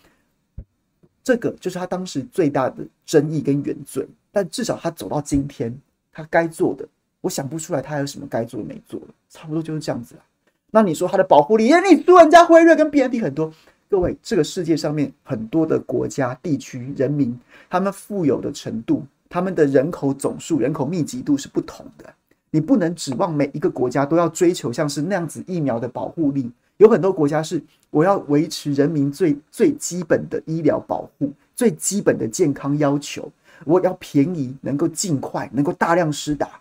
[1.24, 4.06] 这个就是他当时最大的争议跟原罪。
[4.34, 5.74] 但至少他走到今天，
[6.12, 6.86] 他该做的，
[7.26, 10.22] 我想不出来他还有什么该做没做的，差不多就是这样子了。
[10.70, 13.52] 那你说他的保护力，你输人家辉瑞跟 BNT 很多。
[13.90, 17.36] 各位，这个世界上面很多的国家、地区、人民，
[17.68, 22.14] 他们富有的程度，他们的人口总数、人口密集度是不同的。
[22.52, 26.52] 你不能指望每一个国家都要追求像是那样子疫苗的保护力。
[26.78, 27.60] 有很多国家是
[27.90, 33.32] 我要维持人民最最基本的医疗保护、最基本的健康要求。
[33.64, 36.60] 我要便宜，能够尽快，能够大量施打。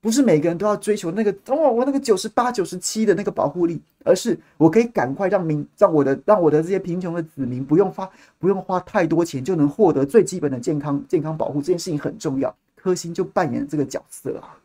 [0.00, 11.60] 不是每个人都要追求那个哦，我那个九十八、九十七的那个保护力，而是我可以赶快让民让我的让我的这些贫穷的子民不用花不用花太多钱就能获得最基本的健康健康保护。
[11.60, 12.54] 这件事情很重要。
[12.76, 14.56] 科兴就扮演这个角色啊！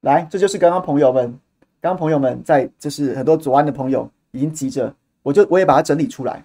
[0.00, 1.38] 来，这就是刚刚朋友们，
[1.80, 6.44] 刚刚朋友们在，就是很多左岸的朋友已经急着，我就我也把它整理出来。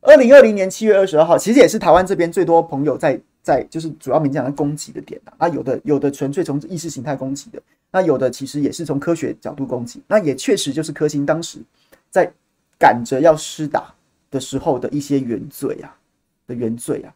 [0.00, 3.20] 二零二零年七月二十二号，其实也是台湾这边最多朋友在。
[3.46, 7.62] 在就是主要民进党攻击的点啊，有的有的纯粹从意识形态攻击的，
[7.92, 11.60] 那有的其实也是从科学角度攻击，那也确实就是柯兴当时
[12.10, 12.28] 在
[12.76, 13.94] 赶着要施打
[14.32, 15.96] 的时候的一些原罪啊
[16.48, 17.14] 的原罪啊。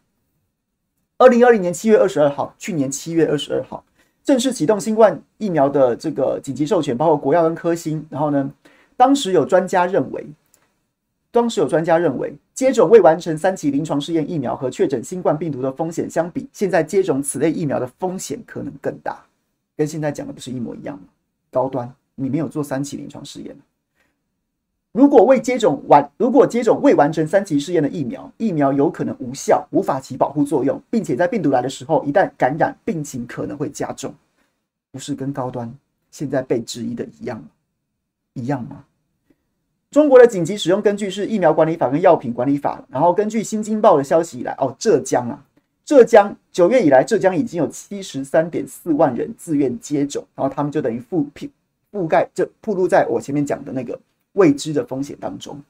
[1.19, 3.85] 二零二零年七月二十二号，去年七月二十二号
[4.23, 8.51] 正式启动新冠疫苗的这个紧急授权，包括国药跟科兴，然后呢，
[8.97, 10.27] 当时有专家认为。
[11.33, 19.25] 当时有专家认为，接种未完成三期临床试验疫苗和确诊新冠病毒的风险相比，现在接种此类疫苗的风险可能更大，
[19.77, 21.05] 跟现在讲的不是一模一样吗？
[21.53, 23.57] 高端，你没有做三期临床试验，
[24.93, 34.13] 如果未接种完，如果接种未完成三期试验的疫苗，疫苗有可能无效，无法起保护作用，并且在病毒来的时候，一旦感染，病情可能会加重，
[34.91, 35.73] 不是跟高端
[36.11, 37.45] 现在被质疑的一样吗？
[38.35, 38.85] 一样吗？
[39.93, 45.45] 中国的紧急使用根据是《疫苗管理法》跟《药品管理法》，然后根据《新京报》的消息以来，哦，浙江啊，
[45.85, 51.49] 浙江九月以来，浙江已经有七十三点四万人自愿接种，然后他们就等于覆覆
[51.93, 53.99] 覆盖，就铺露在我前面讲的那个
[54.33, 55.61] 未知的风险当中。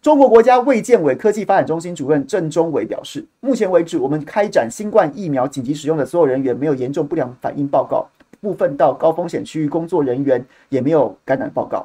[0.00, 8.08] 中国国家卫健委科技发展中心主任郑忠伟表示，目前为止，我们开展新冠疫苗紧急使用的所有人员没有严重不良反应报告，
[8.40, 11.84] 部分到高风险区域工作人员也没有感染报告。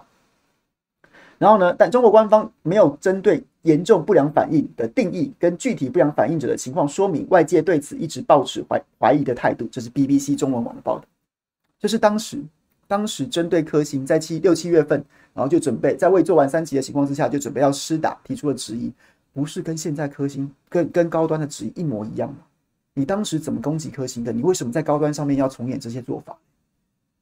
[1.39, 9.67] 然后呢，但中国官方没有针对严重不良反应的定义跟具体不良反应者的情况说明，外界对此一直抱持怀怀疑的态度。
[9.71, 11.05] 这是 BBC 中文网的报道。
[11.79, 12.37] 这是当时
[12.87, 15.03] 当时针对科兴在七六七月份，
[15.33, 18.91] 然后就准备在未做完三期的情况之下，就准备要施打，提出了质疑，
[19.33, 22.39] 不是跟现在科兴跟跟高端的质疑一模一样吗？
[22.93, 24.31] 你当时怎么攻击科兴的？
[24.31, 26.37] 你为什么在高端上面要重演这些做法？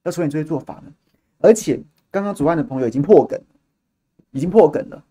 [0.03, 0.91] 要重演这些做法呢？
[1.39, 3.39] 而且刚刚主案的朋友已经破梗。
[4.33, 5.03] 已经破梗了，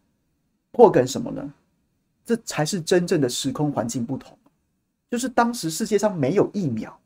[0.72, 1.52] 破梗什么呢？
[2.24, 4.34] 这才是真正的时空环境不同，
[5.10, 6.98] 就是当时世界上没有疫苗，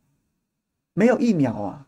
[0.93, 1.85] 没有疫苗啊，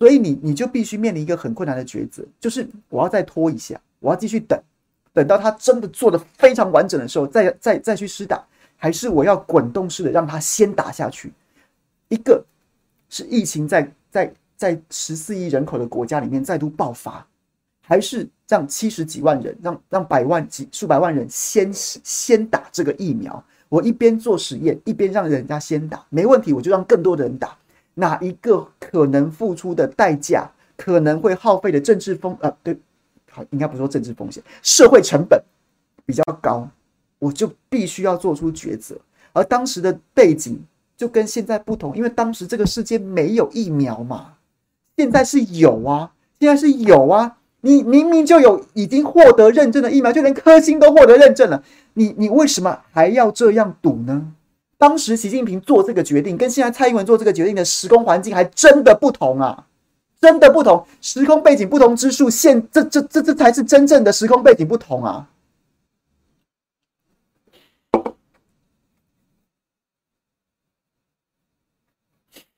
[0.00, 4.60] 所以你你就必须面临一个很困难的抉择，就是我要再拖一下，我要继续等，
[5.12, 8.44] 等到他真的做得非常完整的时候，再再再去施打，
[8.76, 11.32] 还是我要滚动式的让他先打下去？
[12.08, 12.44] 一个
[13.08, 17.24] 是疫情在在在十四亿人口的国家里面再度爆发。
[17.82, 23.42] 还是让七十几万人，让让百万几数百万人先先打这个疫苗。
[23.68, 27.58] 我一边做实验，一边让人家先打，没问题，我就让更多的人打。
[27.94, 32.76] 哪一个可能付出的代价，可能会耗费的政治风呃，对，
[33.30, 35.42] 好，应该不说政治风险，社会成本
[36.06, 36.68] 比较高，
[37.18, 38.96] 我就必须要做出抉择。
[39.32, 40.58] 而当时的背景
[40.96, 44.34] 就跟现在不同，因为当时这个世界没有疫苗嘛，
[44.96, 47.36] 现在是有啊，现在是有啊。
[47.62, 51.62] 你明明就有已经获得认证的疫苗，就连科兴都获得认证了，
[51.92, 54.32] 你你为什么还要这样赌呢？
[54.80, 59.66] 当时习近平做这个决定，跟现在蔡英文做这个决定的时空环境还真的不同啊，
[60.18, 65.28] 真的不同，时空背景不同之处，现这这这这才是真正的时空背景不同啊。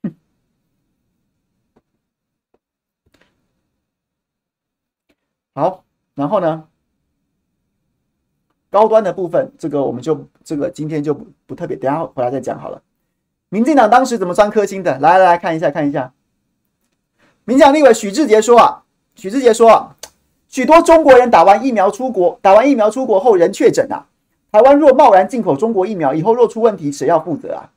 [5.54, 6.68] 好，然后呢，
[8.72, 12.80] 高端的部分，这个我们就这个今天就不不特别，等下回来再讲好了。
[13.50, 14.98] 民进党当时怎么穿科星的？
[14.98, 16.10] 来来来看一下看一下。
[17.44, 18.82] 民进党立委许志杰说啊，
[19.14, 19.94] 许志杰说啊，
[20.48, 24.06] 许多中国人打完疫苗出国，打完疫苗出国后人确诊啊。
[24.50, 27.68] 台湾若贸然进口中国疫苗，以后若出问题，谁要负责啊？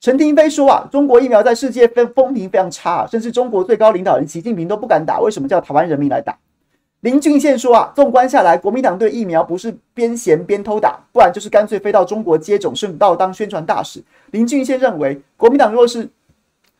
[0.00, 6.36] 陈廷飞说啊，中国疫苗在世界风风评非常差啊，甚至中国最高领导人习近平都不敢打，为什么叫台湾人民来打？
[7.06, 14.02] 林俊宪说啊，纵观下来，国民党对疫苗不是边嫌边偷打，不然就是干脆飞到中国接种，顺道当宣传大使。
[14.32, 16.08] 林俊宪认为，国民党若是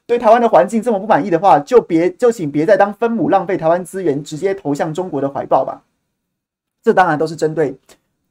[0.05, 5.81] 对台湾的环境这么不满意的话，就别就请别再当分母，浪费台湾资源，直接投向中国的怀抱吧。
[6.83, 7.79] 这当然都是针对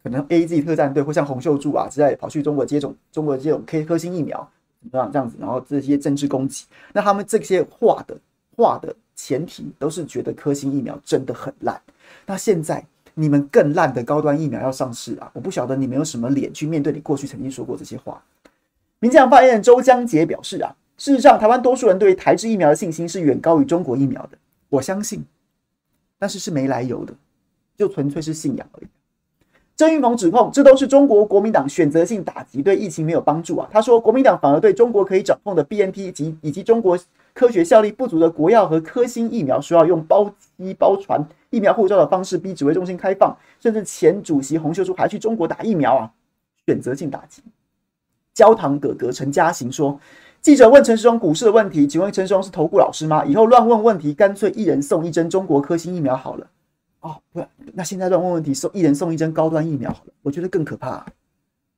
[0.03, 4.45] 可能 AZ 特战队或像洪秀柱啊之类跑去中国接种中国接种科科兴疫苗，
[4.91, 8.17] 这样这样子，然后这些政治攻击，那他们这些话的
[8.55, 8.95] 话的。
[9.17, 11.81] 前提都是觉得科兴疫苗真的很烂，
[12.25, 15.31] 那现在你们更烂的高端疫苗要上市啊！
[15.33, 18.21] 我不晓得你们有什么脸去面对你过去曾经说过这些话。
[18.99, 24.37] 民进党发言人周江杰表示啊，事实上台湾多数人对于台制疫苗的信心是远高于中国疫苗的，
[24.67, 25.23] 我相信，
[26.19, 27.13] 但是是没来由的，
[27.77, 28.87] 就纯粹是信仰而已。
[29.77, 33.69] 郑玉鹏指控这都是中国国民党选择性打击，对疫情没有帮助啊。
[33.71, 36.99] 他说国民党反而对中国可以掌控的 BNT 及以及中国。
[37.35, 46.11] 科学效力不足的国药和科兴疫苗，说要用包机包船疫苗护照的方式逼指挥中心开放，甚至前主席洪秀柱还去中国打疫苗啊！
[46.65, 47.43] 选择性打击，
[48.33, 49.99] 焦糖哥哥陈嘉行说，
[50.41, 53.25] 记者问陈世忠股市的问题，请问陈世忠是投顾老师吗？
[53.25, 56.47] 以后乱问问题，干脆一人送一针中国科兴疫苗好了。
[57.01, 61.05] 哦，不，那现在乱问问题，送一人送一针高端疫苗好了，我觉得更可怕。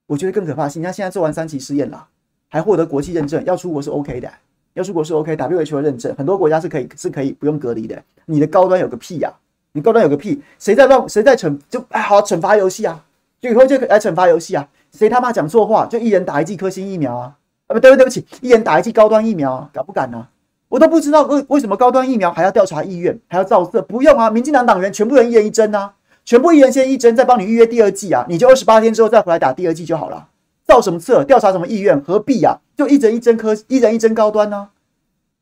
[0.06, 2.08] 我觉得更可怕，新加现在做完三期试验了，
[2.48, 4.32] 还获得国际认证，要出国是 OK 的，
[4.78, 8.00] 要出国是 OK，WHO 认证，很多国家是可以是可以不用隔离的。
[8.26, 9.34] 你的高端有个屁呀、啊！
[9.72, 10.40] 你高端有个屁？
[10.60, 11.10] 谁在乱？
[11.10, 11.58] 谁在惩？
[11.68, 13.04] 就哎，好惩罚游戏啊！
[13.42, 14.68] 就以后就来惩罚游戏啊！
[14.92, 17.34] 谁他妈讲错话，就一人打一剂科兴疫苗啊！
[17.66, 19.70] 啊不对不对不起，一人打一剂高端疫苗啊！
[19.74, 20.30] 敢不敢呢、啊？
[20.70, 23.82] 我都不知道为为什么高端疫苗还要调查意愿，还要造色？
[23.82, 24.30] 不用啊！
[24.30, 25.94] 民进党党员全部人一人一针啊！
[26.24, 28.24] 全部一人先一针，再帮你预约第二剂啊！
[28.30, 30.28] 你就二十八天之后再回来打第二剂就好了。
[30.68, 31.24] 造什么册？
[31.24, 32.00] 调查什么意愿？
[32.02, 32.60] 何必呀、啊？
[32.76, 34.70] 就一人一针科，一人一针高端呢、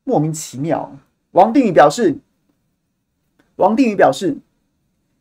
[0.04, 0.90] 莫名其妙。
[1.32, 2.16] 王定宇表示，
[3.56, 4.38] 王定宇表示，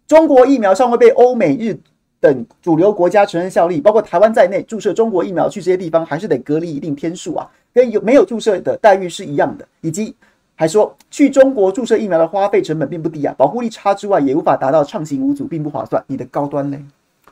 [0.08, 1.78] 中国疫苗尚未被欧美日
[2.20, 10.16] 等主流国家承认效力，包括台湾在内，注射中国疫苗去这些地方还是得隔离一定天数啊，跟有没有注射的待遇是一样的，以及。
[10.58, 16.01] 还说去中国注射疫苗的花费成本并不低啊，保护力差之外，也无法达到畅行无阻，并不划算。
[16.08, 16.80] 你的高端呢？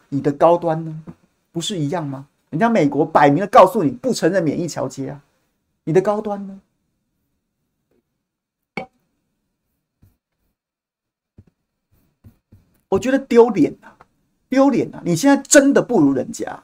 [0.09, 0.93] 你的高端呢？
[1.53, 2.27] 不是一样吗？
[2.53, 5.19] 人家美国摆明了告诉你不承认免疫桥接啊，
[5.85, 6.61] 你的高端呢？
[12.89, 13.97] 我觉得丢脸啊，
[14.49, 15.01] 丢脸啊！
[15.03, 16.63] 你现在真的不如人家，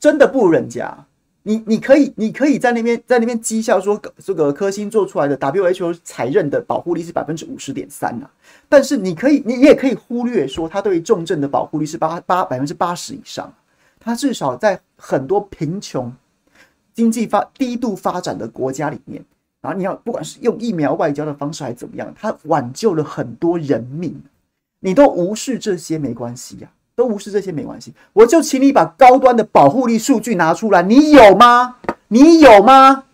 [0.00, 1.06] 真的不如人家。
[1.44, 8.28] 你你可以你可以在那边在那边讥笑说这个科兴做出来的 WHO 采认的保护力是百分之五十点三呐，
[8.68, 13.54] 但是你可以你也可以忽略说它对于重症的保护率是八八百分之八十以上，
[14.00, 16.12] 它至少在很多贫穷、
[16.92, 19.24] 经济发低度发展的国家里面，
[19.60, 24.20] 然后你要不管是用疫苗外交的方式还是怎么样，它挽救了很多人命，
[24.80, 26.68] 你都无视这些没关系呀。
[26.96, 31.76] 都无视这些没关系，我就请你把高端的保护力数据拿出来，你有吗？
[32.08, 33.04] 你有吗？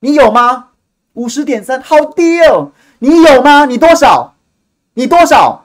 [0.00, 0.68] 你有吗？
[1.14, 2.72] 五十点三，好低哦！
[2.98, 3.64] 你有吗？
[3.64, 4.34] 你多少？
[4.92, 5.64] 你多少？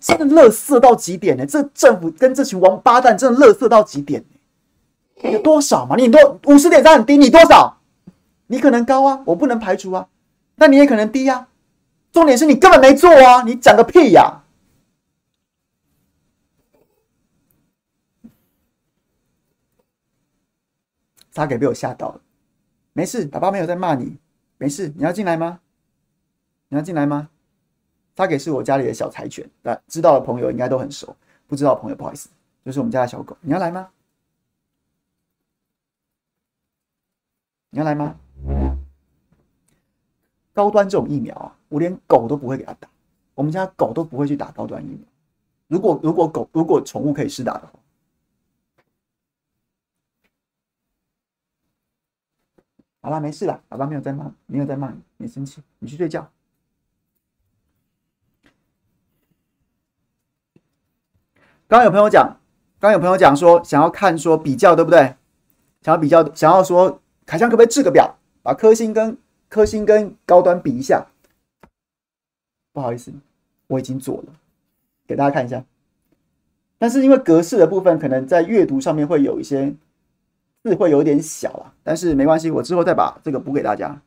[0.00, 1.44] 真的垃圾到极点呢！
[1.46, 4.24] 这政府跟这群王八蛋真的垃圾到极点。
[5.22, 5.96] 有多少嘛？
[5.96, 7.78] 你多五十点三很低，你多少？
[8.46, 10.08] 你可能高啊，我不能排除啊，
[10.56, 11.48] 那你也可能低啊。
[12.12, 14.44] 重点是你根本没做啊，你讲个屁呀、啊！
[21.34, 22.20] 他给被我吓到了，
[22.94, 24.16] 没事，爸爸没有在骂你，
[24.56, 24.92] 没事。
[24.96, 25.60] 你要进来吗？
[26.68, 27.28] 你要进来吗？
[28.16, 31.14] 他给是我家里的小柴犬，那知道的朋友应该都很熟，
[31.46, 32.30] 不知道的朋友不好意思，
[32.64, 33.36] 就是我们家的小狗。
[33.42, 33.90] 你要来吗？
[37.68, 38.18] 你要来吗？
[40.54, 42.88] 高端这种疫苗啊，我连狗都不会给他打，
[43.34, 44.98] 我们家狗都不会去打高端疫苗。
[45.68, 47.78] 如果如果狗如果宠物可以试打的话。
[53.02, 56.26] 好了，没事了，爸爸没有在骂，没有在骂你，别生气，你去睡觉。
[61.68, 62.24] 刚有朋友讲，
[62.78, 65.16] 刚刚有朋友讲说想要看说比较对不对？
[65.82, 69.16] 想要比较，想要说凯翔可不可以制个表，把科兴跟
[69.48, 71.06] 科兴跟高端比一下？
[72.72, 73.12] 不好意思，
[73.66, 74.24] 我已经做了，
[75.06, 75.64] 给大家看一下。
[76.78, 79.74] 但是因为格式的部分，可能在阅读上面会有一些。
[80.62, 84.02] 字会有点小啊，但是没关系，我之后再把这个补给大家。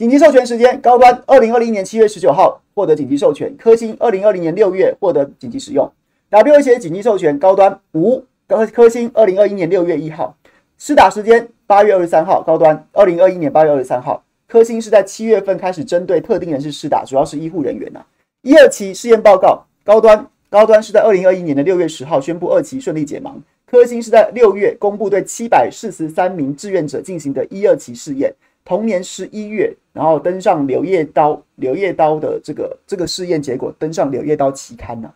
[0.00, 5.86] 紧急授权时间：高端二零二零年七月十九号获得紧急授权，科兴二零二零年六月获得紧急使用。
[6.30, 10.34] WHO 紧急授权高端无科科兴二零二一年六月一号
[10.78, 18.06] 试打时间八月二十三号，高端二零二一年八月二十三号，科兴是在七月份开始针对特定人士试打，主要是医护人员呐、啊。
[18.40, 20.26] 一二期试验报告，高端。
[20.48, 23.34] 高端是在二零二一年的六月十号宣布二期顺利解盲，
[23.66, 28.34] 科兴是在六月公布对七百四十三名志愿者进行的一二期试验，
[28.70, 35.12] 同年十一月，然后登上《柳叶刀》《柳叶刀》的这个这个试验结果登上《柳叶刀》期刊呢。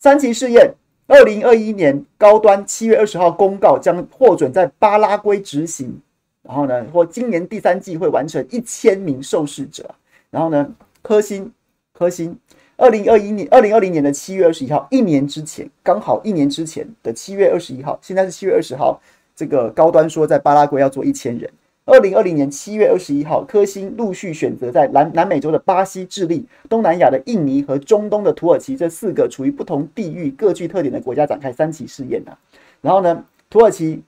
[0.00, 0.74] 三期试验，
[1.06, 5.96] 二零二一年高端七月二十号公告将获准在巴拉圭执行，
[6.42, 9.88] 然后呢，或今年第三季会完成一千名受试者，
[10.28, 10.68] 然后呢，
[11.02, 11.52] 科兴
[11.92, 12.36] 科兴。
[12.76, 19.00] 二零二一年，二零二零年的七月二十一号，一年之前，刚好一年之前的七月二十一号，现在是七月二十号。
[19.36, 21.48] 这个高端说在巴拉圭要做一千人。
[21.84, 32.36] 二零二零年七月二十一号，科兴陆续选择在南南美洲的巴西、智利、东南亚的印尼和中东的土耳其这四个处于不同地域、各具特点的国家展开三期试验呐。
[32.80, 34.00] 然后呢，土耳其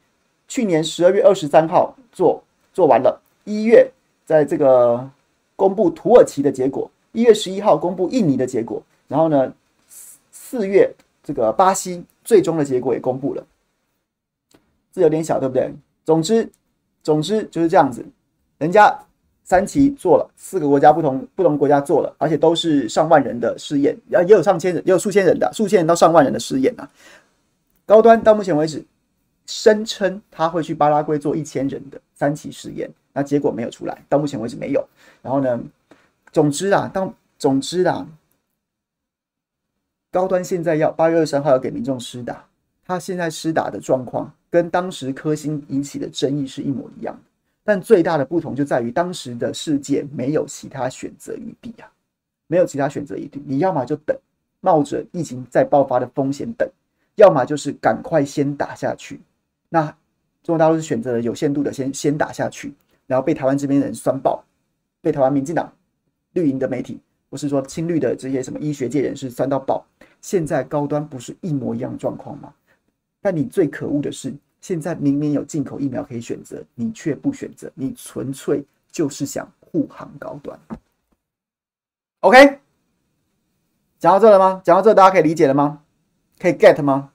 [0.46, 3.90] 去年十二月二十三号做做完了，一月
[4.24, 5.10] 在这个
[5.56, 6.88] 公布土耳其的结果。
[7.10, 9.52] 一月十一号公布印尼的结果，然后呢，
[10.32, 13.46] 四月这个巴西最终的结果也公布了，
[14.92, 15.72] 这有点小，对不对？
[16.04, 16.50] 总之，
[17.04, 18.04] 总之就是这样子，
[18.58, 18.98] 人家
[19.44, 26.90] 三期做了，四个国家不同不同国家做了，而且都是上万人的试验，也有上千人，也有数千人的，数千人到上万人的试验啊。
[27.86, 28.82] 高端到目前为止
[29.46, 34.82] 声称他会去巴拉圭做一千人的三期试验，那结果没有出来，到目前为止没有。
[35.20, 35.60] 然后呢，
[36.32, 38.06] 总之啊，当总之啊。
[40.10, 42.46] 高端现在要八月二十三号要给民众施打，
[42.86, 47.22] 他现在施打的状况跟当时科兴引起的争议是一模一样的，
[47.64, 51.90] 但最大的不同就在于当时的世界没有其他选择余地啊，
[52.46, 54.16] 没有其他选择余地，你要么就等，
[54.60, 56.70] 冒着疫情再爆发的风险等，
[57.16, 59.20] 要么就是赶快先打下去。
[59.68, 59.86] 那
[60.44, 62.72] 中国大陆是选择了有限度的先先打下去，
[63.08, 64.44] 然后被台湾这边人酸爆，
[65.00, 65.72] 被台湾民进党
[66.34, 67.00] 绿营的媒体。
[67.28, 69.84] 不是说亲绿的这些什么医学界人士酸到爆，
[70.20, 72.54] 现在高端不是一模一样的状况吗？
[73.24, 78.62] 但你最可恶的是，现在明明有进口疫苗可以选择，你却不选择，你纯粹
[78.92, 80.60] 就是想护航高端。
[82.20, 82.58] OK，
[83.98, 84.60] 讲到这了吗？
[84.62, 85.80] 讲到这，大家可以理解了吗？
[86.38, 87.12] 可以 get 吗？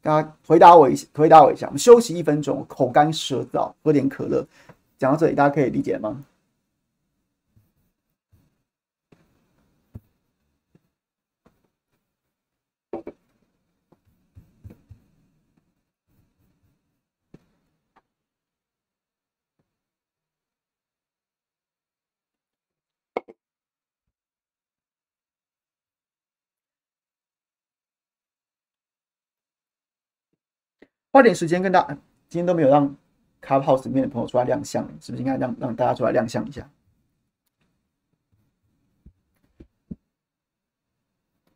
[0.00, 1.66] 大家回答我一下，回答我一下。
[1.66, 4.46] 我们休息一分钟，口干舌燥，喝点可乐。
[4.96, 6.24] 讲到这里，大家可以理解吗？
[31.10, 31.88] 花点时间跟大家，
[32.28, 32.94] 今天都没有让
[33.42, 36.68] Clubhouse 里面的朋友出来亮相，是不是应该让让大家出来亮相一下？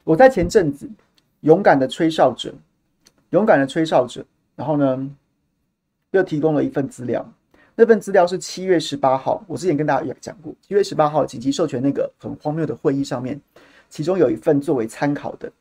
[0.04, 0.90] 我在前阵子
[1.40, 2.54] 勇敢的吹哨者，
[3.30, 4.24] 勇敢的吹哨者，
[4.56, 5.16] 然后呢，
[6.12, 7.24] 又提供了一份资料，
[7.74, 13.40] 那份资料是七月十八号，我之前跟大家也讲过，七月十八号紧急授权那个很荒谬的会议上面，
[13.90, 15.52] 其中有一份作为参考的，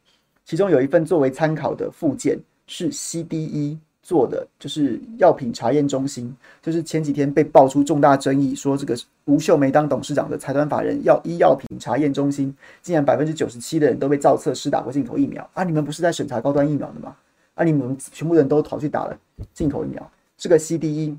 [0.46, 2.40] 其中有一份作为参考的附件。
[2.74, 15.66] 是 CDE 做的，就是药品查验中心，就是前几天被爆出重大争议，说这个吴秀梅当董事长的财团法人药医药品查验中心，竟然百分之九十七的人都被造册施打过进口疫苗啊！
[15.66, 17.14] 你们不是在审查高端疫苗的吗？
[17.56, 19.20] 啊，你们全部人都跑去打了
[19.54, 20.12] 进口疫苗。
[20.38, 21.18] 这个 CDE，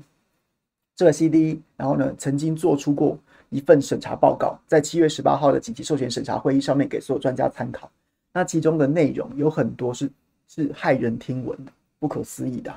[0.95, 3.15] 这个 CDE，然后呢，曾经做出过
[3.51, 7.91] 一份审查报告，在七月十八号的紧急授权审查会议上面给所有专家参考。
[8.33, 10.09] 那其中的内容有很多是。
[10.55, 11.57] 是骇人听闻，
[11.97, 12.71] 不可思议的。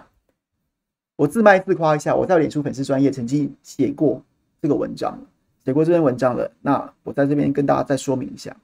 [1.15, 4.23] 我自卖自夸一下，我在脸书粉丝专业曾经写过
[4.63, 5.21] 这个文章，
[5.63, 6.51] 写过这篇文章了。
[6.63, 8.57] 那我在这边跟大家再说明一下：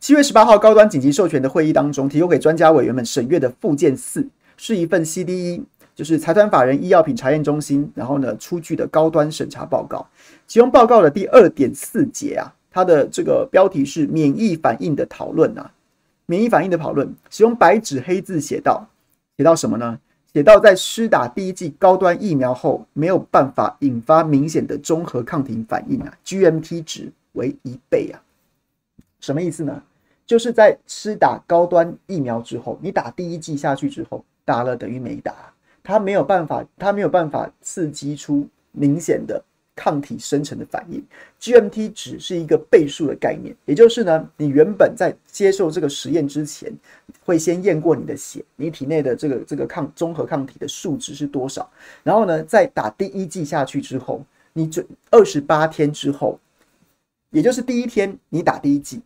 [0.00, 4.26] 七月十八号高端紧急授权的会议当中，提供给专家委员们审阅的附件四，
[4.56, 5.62] 是一份 CDE，
[5.94, 10.06] 就是财团法人医药品查验中心，然后呢出具的高端审查报告。
[10.46, 15.70] 其中报告的第二点四节啊，它的这个标题是免疫反应的讨论啊。
[16.26, 18.86] 免疫反应的讨论，使用白纸黑字写到，
[19.36, 19.98] 写到什么呢？
[20.32, 28.22] 写到在施打第一剂高端疫苗后，没有办法引发明显的中和抗体反应啊，GMT 值为一倍啊，
[29.20, 29.82] 什么意思呢？
[30.24, 35.52] 就是在施打高端疫苗之后，你打第一剂下去之后，打了等于没打，
[35.82, 39.44] 它没有办法，它没有办法刺激出明显的。
[39.74, 41.02] 抗体生成的反应
[41.40, 46.70] ，GMT 值是一个倍数的概念，也就是呢，你原本在接受这个实验之前，
[47.24, 51.68] 会先验过你的血，你体内的这个这个抗综合抗体的数值是多少，
[52.02, 56.38] 然后呢，在打第一剂下去之后，你准二十八天之后，
[57.30, 59.00] 也就是第一天你打第一剂，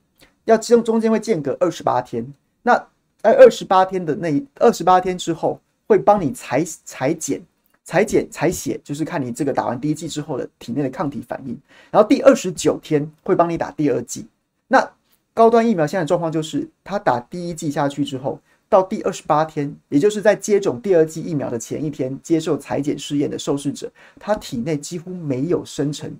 [0.47, 2.27] 要中中间会间隔二十八天，
[2.63, 2.77] 那
[3.23, 7.41] 在二十八天的那二十八天之后，会帮你裁裁剪。
[7.87, 11.57] 裁剪采血就是看你这个打完第一剂之后的体内的抗体反应，
[11.93, 14.27] 然后第二十九天会帮你打第二剂。
[14.67, 14.91] 那
[15.33, 26.13] 高端疫苗现在状况就是，他打第一剂下去之后，到第二十八天，也就是在接种第二剂疫苗的前一天，接受裁剪试验的受试者，他体内几乎没有生成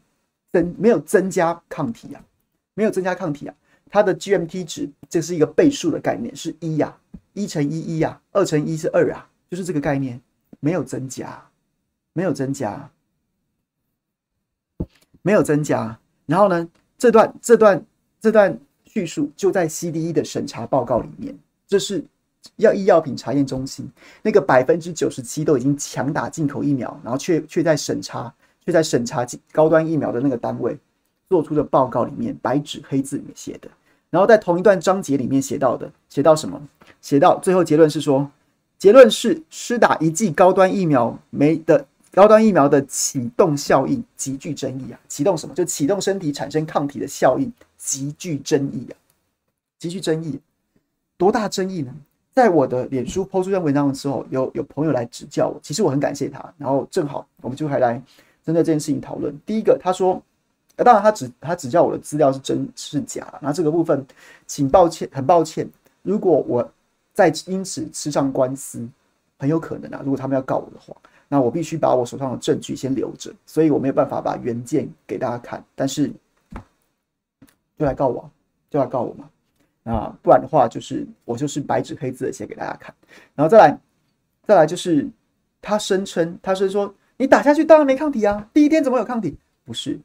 [0.53, 2.23] 增没有增加抗体啊，
[2.75, 3.55] 没有增加抗体啊，
[3.91, 6.97] 它的 GMT 值这是一个倍数的概念，是一呀，
[7.33, 10.21] 一乘一一呀，二乘一是二啊，就是这个概念，
[10.61, 11.43] 没有增加。
[12.17, 12.91] 没有增加，
[15.21, 15.99] 没有增加。
[16.25, 17.85] 然后呢，这段这段
[18.19, 21.39] 这段叙述就在 CDE 的审查报告里面。
[21.69, 22.03] 这是
[22.57, 23.87] 药医药品查验中心
[24.23, 28.33] 那个百分之九十七都已经强打进口疫苗，然后却却在审查
[28.65, 30.79] 却在审查高端疫苗的那个单位
[31.29, 33.69] 做出的报告里面，白纸黑字里面写的。
[34.09, 36.67] 然后在同一段章节里面写到的，写到什么？
[37.03, 38.31] 写到最后结论是说，
[38.79, 41.87] 结论是施打一剂高端疫苗没的
[42.17, 44.99] 高端疫苗的启动效应极具争议啊！
[45.07, 45.55] 启动什么？
[45.55, 48.97] 就启动身体产生抗体的效应极具争议啊！
[49.79, 50.41] 极具争议，
[51.19, 51.95] 多大争议呢？
[52.33, 56.43] 在我的脸书抛出这篇文章的时候，有有朋友来指教我，其实我很感谢他。
[56.57, 58.03] 然后正好我们就还来
[58.43, 59.39] 针对这件事情讨论。
[59.45, 60.19] 第一个，他说，
[60.77, 64.07] 当然他指他指教我的资料是真是假，那这个部分，
[64.47, 65.69] 请抱歉，很抱歉，
[66.01, 66.67] 如果我
[67.13, 68.89] 再因此吃上官司，
[69.39, 70.01] 很有可能啊。
[70.03, 70.97] 如果他们要告我的话，
[71.29, 75.65] 那我必须把我手上的证据先留着，所以我没有办法把原件给大家看。
[75.75, 76.13] 但是，
[77.77, 78.31] 就来告我，
[78.71, 79.31] 就来告我嘛。
[79.85, 82.93] 啊，不然的话，就是我就是白纸黑字的写给大家看，
[83.37, 83.79] 然后再来，
[84.43, 85.09] 再来就是
[85.63, 89.37] 他声称，他是说你打下去当然没抗体啊，第一天怎么有抗体？
[89.65, 89.97] 不是，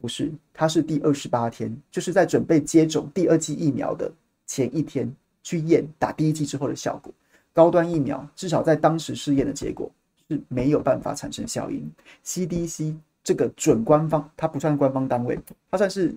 [0.00, 4.10] 不是，他是第二十八天，就是在准备接种第二剂疫苗的
[4.44, 5.08] 前一天
[5.44, 7.12] 去验打第一剂之后的效果。
[7.52, 9.90] 高端疫苗至少在当时试验的结果
[10.28, 11.90] 是没有办法产生效应。
[12.24, 15.38] CDC 这个准官方，它不算官方单位，
[15.70, 16.14] 它算是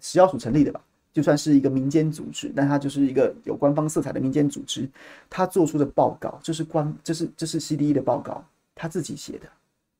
[0.00, 0.80] 食药署成立的吧。
[1.12, 4.88] 就算是一个民间组织，但它就是一个有官方色彩的民间组织。
[5.28, 8.44] 它做出的报告，这是官，这是这是 CDE 的报告，
[8.76, 9.48] 他自己写的，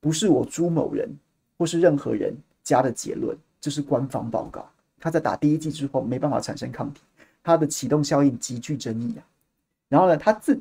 [0.01, 1.11] 不是我朱某人
[1.59, 4.71] 或是任何人加的结论，这是官方报告。
[5.01, 7.01] 他在打第一剂之后没办法产生抗体，
[7.43, 9.27] 它的启动效应极具争议啊。
[9.89, 10.61] 然后呢，他自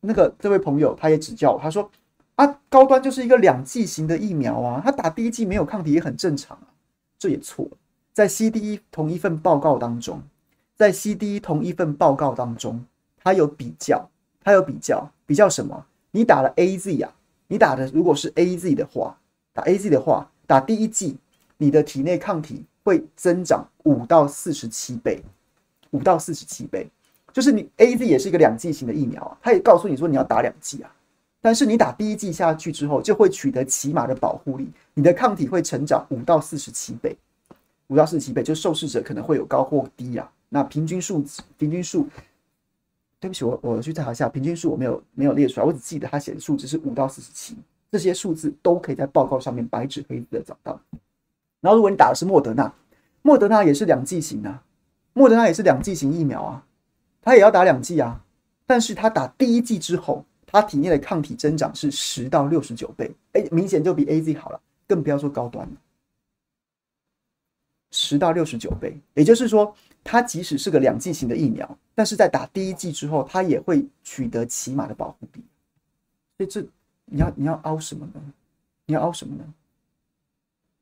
[0.00, 1.90] 那个这位朋友他也指教我，他说
[2.36, 6.68] 啊，高端就是一个两剂型的疫苗啊，他打第一剂没有抗体也很正常啊，
[7.18, 7.68] 这也错。
[8.12, 10.22] 在 CDE 同一份报告当中，
[10.76, 12.84] 在 CDE 同一份报告当中，
[13.22, 14.08] 它有比较，
[14.42, 15.86] 它有比较，比较什么？
[16.10, 17.12] 你打了 AZ 啊，
[17.46, 19.18] 你打的如果是 AZ 的话，
[19.52, 21.18] 打 AZ 的话，打第一剂，
[21.58, 25.22] 你的体内抗体会增长五到四十七倍，
[25.90, 26.90] 五到四十七倍，
[27.32, 30.92] 就是你 AZ 也是一个两剂型的疫苗啊，它也告诉你说你要打两剂啊，
[31.40, 37.16] 但是你打第一剂下去之后，就会取得起码的保护力，你的抗体会成长五到四十七倍。
[37.88, 40.30] 五到四十七倍，就受试者可能会有高或低啊。
[40.48, 42.06] 那平均数值，平均数，
[43.18, 47.56] 对不起，我我去查一下平均数，我没有没有列出来，我只记得他写的数字是五到四十七，
[47.90, 50.80] 这些数字都可以在报告上面白纸黑字的找到。
[51.60, 52.72] 然后，如果你打的是莫德纳，
[53.22, 54.62] 莫德纳也是两剂型啊，
[55.12, 56.64] 莫德纳也是两剂型疫苗啊，
[57.22, 58.22] 他也要打两剂啊。
[58.66, 65.72] 但是他打第一剂之后，他体内的抗体增长是十到六十九倍，哎，明显就比 AZ 好了，更不要说高端了。
[67.90, 75.42] 十到六十九倍，也就是说，它即使是个两剂型的疫苗，但是在打第一剂之后，它也会取得起码的保护力。
[76.36, 76.60] 所以这
[77.06, 78.22] 你要你要凹什么呢？
[78.86, 79.44] 你要凹什么呢？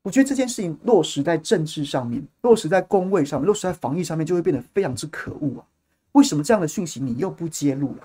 [0.03, 5.65] 我觉得这件事情落实在政治上面，落实在公卫上面，落实在防疫上面，就会变得非常之可恶啊！
[6.19, 8.03] 为什么这样的讯息你又不揭露了？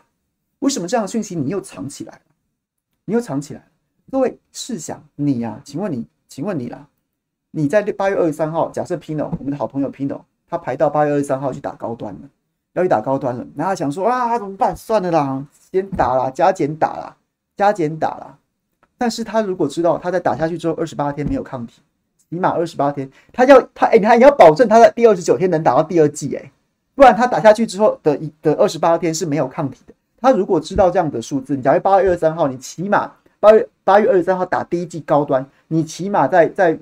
[0.59, 2.21] 为什么这样的讯息你又藏起来了？
[3.05, 3.65] 你又藏起来了？
[4.11, 6.87] 各位试想你呀、啊，请问你，请问你啦。
[7.49, 12.21] 你在八月二十三号，假设 Pino 我们的好朋友 Pino 他排到八月二十三号去打高端了，
[12.73, 14.77] 要去打高端了，然后想说啊，怎么办？
[14.77, 17.17] 算了啦，先打啦，加减打啦，
[17.57, 18.37] 加减打啦。
[18.95, 21.81] 但是他如果知道他在打下去之后二十八天没有抗体，
[22.29, 26.51] 起码二十八天，他要他哎，你还你要保证他在第二十九天能打到第二剂哎，
[26.95, 29.93] 不然他打下去之后的一的二十八天是没有抗体的。
[30.19, 36.79] 他如果知道这样的数字，你假如八月二十三号，你起码八月八月二十三号打第一剂高端，你起码在在。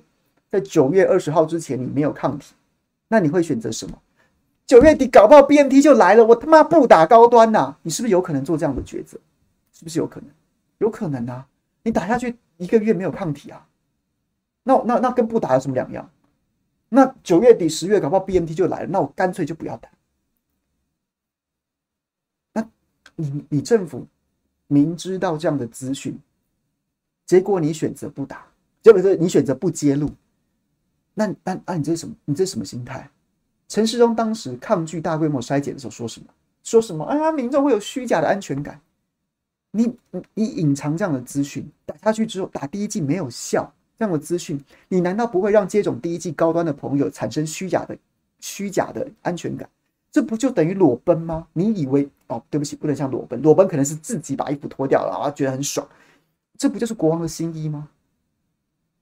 [0.51, 2.53] 在九月二十号之前，你没有抗体，
[3.07, 3.97] 那你会选择什么？
[4.67, 9.17] 九月底搞不好 BNT 就来了，我他妈不打高端呐、你是不是有可能做这样的抉择？
[9.71, 10.29] 是不是有可能？
[10.79, 11.47] 有可能啊！
[11.83, 13.65] 你打下去一个月没有抗体啊，
[14.63, 16.09] 那那那跟不打有什么两样？
[16.89, 19.87] 那九月底十月搞不好 BNT 就来了，那我干脆就不要打。
[22.51, 22.67] 那
[23.15, 24.05] 你你政府
[24.67, 26.17] 明知道这样的资讯，
[27.25, 28.45] 结果你选择不打，
[28.81, 30.09] 结果是你选择不揭露。
[31.13, 32.15] 那那那你这是什么？
[32.25, 33.09] 你这是什么心态？
[33.67, 36.27] 陈世忠当时抗拒大规模筛检的时候说什么？
[36.63, 37.03] 说什么？
[37.03, 38.79] 啊，民众会有虚假的安全感。
[39.71, 47.97] 你你你隐藏这样的资讯，打下去之后打第一剂没有效，这样的资讯，你难道不会让接种第一剂高端的朋友产生虚假的
[48.39, 49.69] 虚假的安全感？
[50.11, 51.47] 这不就等于裸奔吗？
[51.53, 52.43] 你以为哦？
[52.49, 55.87] 对不起，不能像裸奔，裸奔可能是自己把衣服脱掉了，然后觉得很爽。
[56.57, 57.89] 这不就是国王的新衣吗？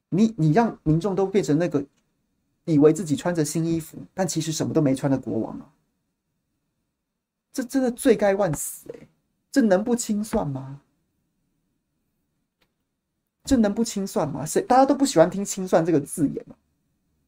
[0.10, 1.84] 你你让民众都变成那个。
[2.66, 5.66] 以为自己穿着新衣服，但其实什么都没穿的国王啊！
[7.51, 9.07] 这真的罪该万死哎！
[9.49, 10.80] 这能不清算吗？
[13.43, 14.45] 这能不清算吗？
[14.45, 16.55] 谁大家都不喜欢听“清算”这个字眼嘛？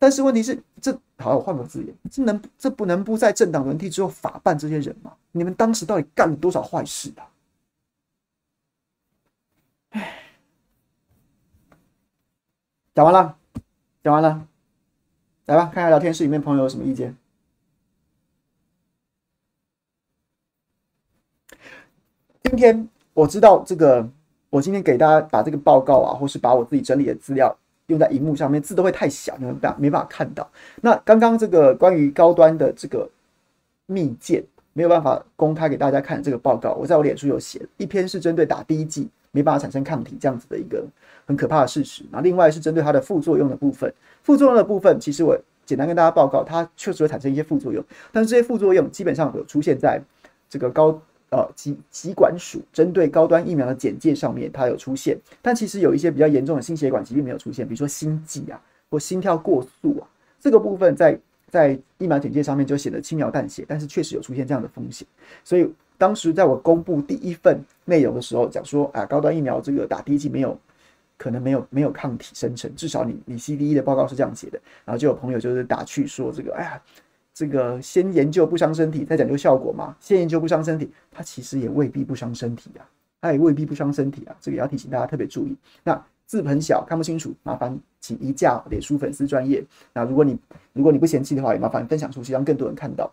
[0.01, 5.15] 但是问题是，这好，我换个字眼，这能这不能不在政党轮替之后法办这些人吗？
[5.31, 7.29] 你们当时到底干了多少坏事啊？
[9.91, 10.23] 唉，
[12.95, 13.37] 讲完了，
[14.03, 14.47] 讲完了，
[15.45, 17.15] 来吧，看看聊天室里面朋友有什么意见。
[22.41, 24.09] 今天我知道这个，
[24.49, 27.55] 我今天给大家把这个报告啊，或是把我自己整理的资料
[27.91, 30.49] 用在荧幕上面，字都会太小，你没没办法看到。
[30.81, 33.07] 那刚刚这个关于高端的这个
[33.85, 40.83] 密件，没有办法公开给大家看这个报告，我在我脸书有写一篇，是针对打第一剂没办法产生抗体这样子的一个
[41.27, 42.03] 很可怕的事实。
[42.11, 50.01] 那另外是针对它的副作用的部分，副作用的部分，其实我简单跟大家报告，它确实会产生一些副作用，但是这些副作用基本上有出现在
[50.49, 50.99] 这个高。
[51.32, 60.03] 呃，疾疾管署针对高端疫苗的简介上面，它有出现，但其实有一些比较严重的心血管疾病没有出现，比如说心悸啊，或心跳过速啊，
[60.41, 61.17] 这个部分在
[61.47, 65.07] 在疫苗简介上面就显得轻描淡写，但是确实有出现这样的风险。
[65.45, 70.59] 所以当时在我公布第一份内容的时候，讲说啊，高端疫苗这个打第一剂没有
[71.15, 76.82] 可能没有没有抗体生成，至少你你 CDE 的报告是这样写的，然后就有朋友就是打趣说这个，哎呀。
[77.34, 79.95] 这个先研究不伤身体，再讲究效果嘛。
[79.99, 82.84] 先研究不伤身体，它其实也未必不伤身体啊，
[83.21, 84.36] 它也未必不伤身体啊。
[84.41, 85.55] 这个也要提醒大家特别注意。
[85.84, 89.63] 那字很小，看不清楚，麻烦请移驾脸书粉丝专业。
[89.93, 90.38] 那如果你
[90.73, 93.11] 如果你不嫌弃的话，也麻烦分享出去，让更多人看到。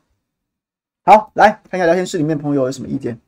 [1.05, 3.19] 好，来看一下聊天室里面朋友有什么意见，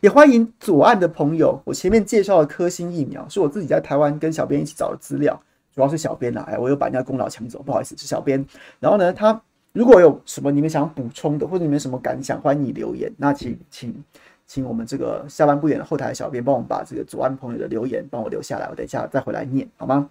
[0.00, 1.60] 也欢迎左岸的朋友。
[1.64, 5.40] 我前面介绍的科兴疫苗是我自己在台湾跟小编一起找的资料。
[5.78, 8.44] 主要是小编啦，哎，我又把人家功劳抢走，不好意思，是小编。
[8.80, 9.40] 然后呢，他
[9.72, 13.08] 如果有什么你们想要补充的，或者你们有什么感想，欢迎你留言。
[13.16, 14.04] 那请请
[14.44, 20.10] 请我们这个下班不远的后台的小编帮我们把这个左岸朋友的留言帮我留下来，我等一下再回来念，好吗？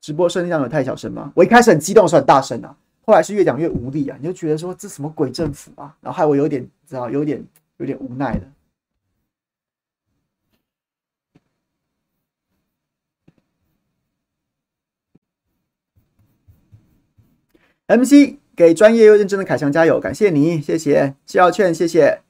[0.00, 1.30] 直播声量有太小声吗？
[1.36, 2.74] 我一开始很激动的时候很大声啊，
[3.06, 7.40] 后来是越讲越无力啊，你就觉得说这什么鬼政府啊，然后害我有点知道有点
[7.76, 8.40] 有点无奈了。
[17.88, 22.20] MC 给专业又认真的凯翔加油，感谢你，谢谢谢耀劝，谢谢，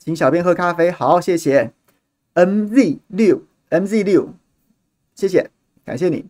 [0.00, 1.70] 请小编喝咖啡，好，谢谢
[2.34, 4.30] MZ 六 MZ 六，
[5.14, 5.48] 谢谢，
[5.84, 6.24] 感谢你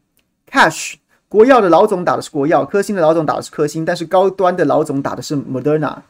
[0.50, 0.96] ，Cash
[1.26, 6.00] 国药的老总打的是国药，科兴的老总打的是科兴，但是高端的老总打的是 Moderna。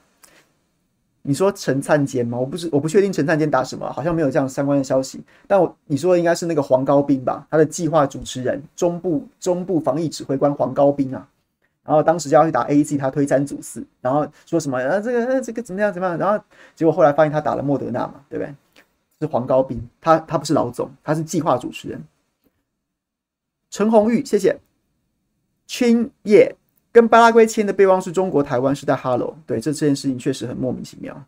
[1.23, 2.37] 你说陈灿坚吗？
[2.37, 5.21] 我不是，我不确定陈灿坚打什么，好像没有这样相关的消息。
[5.47, 7.47] 但我你说的应该是那个黄高斌吧？
[7.49, 11.29] 他的计划主持人，中部中部防疫指挥官黄高斌啊。
[11.87, 16.19] 然后当时就要去打 A G，他推三阻四，然后说什么啊这个呃这个怎么样怎么样？
[16.19, 18.55] 然后结果后来发现他打了莫德纳嘛，对不对？
[19.21, 22.03] 是黄高斌，他他不是老总，他是计划主持人。
[23.71, 24.59] 陈红玉，谢谢。
[25.67, 26.55] 青叶
[26.93, 31.25] 跟巴拉圭签的备忘是中国台湾是在哈喽，对，这这件事情确实很莫名其妙。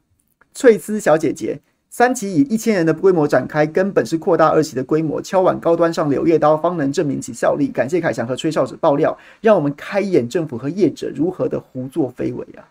[0.53, 1.61] 翠丝小姐姐。
[1.91, 7.69] 三期以一千人的规模展开，根本是扩大二期的规模，敲碗高端上柳叶刀，方能证明其效力。
[7.69, 12.69] 感谢凯翔和吹哨者爆料，让我们开眼政府和业者如何的胡作非为啊！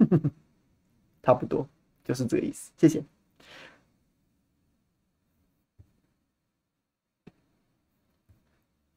[1.22, 1.66] 差不多
[2.04, 2.70] 就是这个意思。
[2.76, 3.02] 谢谢。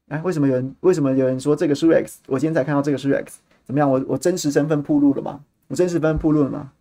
[0.08, 2.16] 哎，为什么有人为什么有人说这个是 Rex？
[2.26, 3.90] 我今天才看到这个是 Rex，怎么样？
[3.90, 5.44] 我我真实身份暴露了吗？
[5.68, 6.72] 我真实身份暴露了吗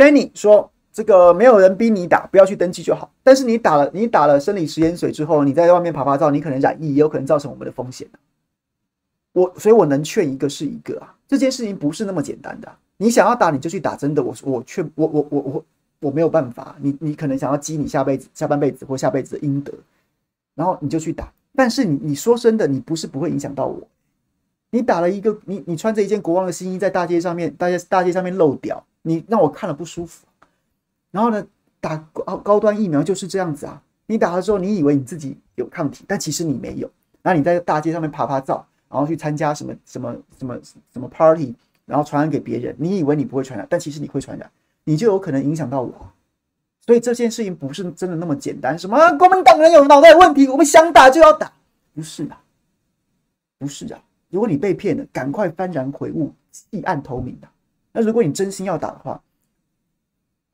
[0.00, 3.12] ？Benny 说：“这个没有人逼你打，不要去登记就好。
[3.22, 8.08] 但是你打了，你打了生理食盐水之后，你在外面趴趴走，你可能染疫，也有可能造成我们的风险。
[9.34, 11.14] 我，所以我能劝一个是一个啊。
[11.28, 12.72] 这件事情不是那么简单的。
[12.96, 13.94] 你想要打，你就去打。
[13.94, 15.64] 真的，我我劝我我我我
[16.00, 16.74] 我没有办法。
[16.80, 19.70] 你你可能想要积你下辈子、下半辈子或下辈子的阴德，
[20.54, 21.30] 然后你就去打。
[21.54, 23.86] 但是你你说真的，你不是不会影响到我。
[24.70, 30.26] 你打了一个，你你穿着一件国王的新衣在大街上面，大街大街上面露屌。”你让我看了不舒服，
[31.10, 31.46] 然后呢，
[31.80, 33.82] 打高高端疫苗就是这样子啊！
[34.06, 36.90] 你打了之后，你以为你自己有抗体，但其实你没有。
[37.22, 40.58] 然后你在大街上面趴趴走，然后去参加什么什么什么
[40.92, 41.54] 什么 party，
[41.86, 44.50] 然后传染给别人，你以为你不会传染，但其实你会传染，
[44.84, 45.92] 你就有可能影响到我。
[46.86, 48.78] 所以这件事情不是真的那么简单。
[48.78, 51.52] 什么国民党人有脑袋问题，我们想打就要打，
[51.94, 52.40] 不是啊，
[53.58, 54.02] 不是啊！
[54.30, 57.52] 如果你被骗了，赶快幡然悔悟，弃暗投明啊！
[57.92, 59.20] 那如果你真心要打的话，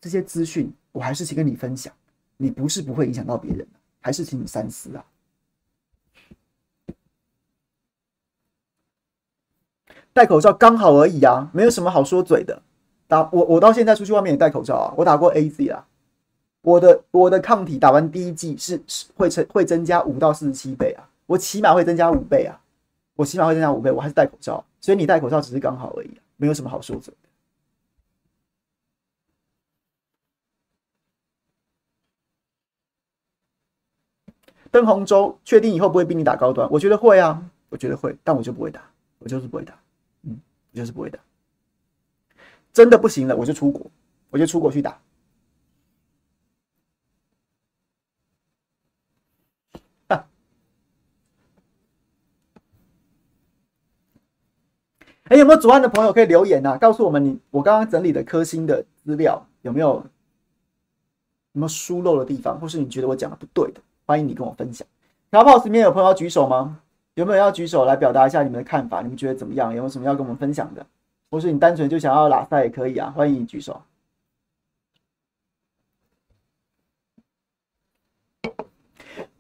[0.01, 1.93] 这些资讯我还是请跟你分享。
[2.39, 3.67] 你不是不会影响到别人，
[4.01, 5.05] 还是请你三思啊。
[10.13, 12.63] 戴口罩刚好而已啊，没有什么好说嘴的。
[13.07, 15.87] 打我我到现在出去外面也戴口罩啊，我打过 AZ 啊。
[16.63, 18.83] 我的我的抗体打完第一剂是
[19.15, 22.61] 会成会增加五到四十七倍啊，我起码会增加五倍啊，
[23.15, 27.13] 我起码会增加五倍，我还是戴口罩，所以你戴口罩只是刚好而已，没有什么好说的。
[34.77, 38.83] 邓鸿洲确定以后不会逼你打高端，我觉得会啊，我觉得会，但我就不会打，
[39.21, 39.73] 我就是不会打，
[40.25, 40.39] 嗯，
[40.71, 41.19] 我就是不会打。
[42.75, 43.91] 真的不行了，我就出国，
[44.29, 45.01] 我就出国去打。
[50.09, 50.27] 哎，
[55.39, 56.77] 有没有左岸的朋友可以留言啊？
[56.77, 60.05] 告诉我们你我刚刚整理的科星的资料有没有
[61.55, 63.81] 有没有疏漏的地方，或是你觉得我讲的不对的？
[64.07, 64.87] 欢迎你跟我分享。
[65.33, 66.79] cos 里面有朋友要举手吗？
[67.15, 69.03] 有没有要举手来表达一下你们的看法？
[69.03, 69.75] 你们觉得怎么样？
[69.75, 70.87] 有没有什么要跟我们分享的？
[71.29, 73.83] 或是你单纯就想要拉赛也可以啊，欢迎你举手。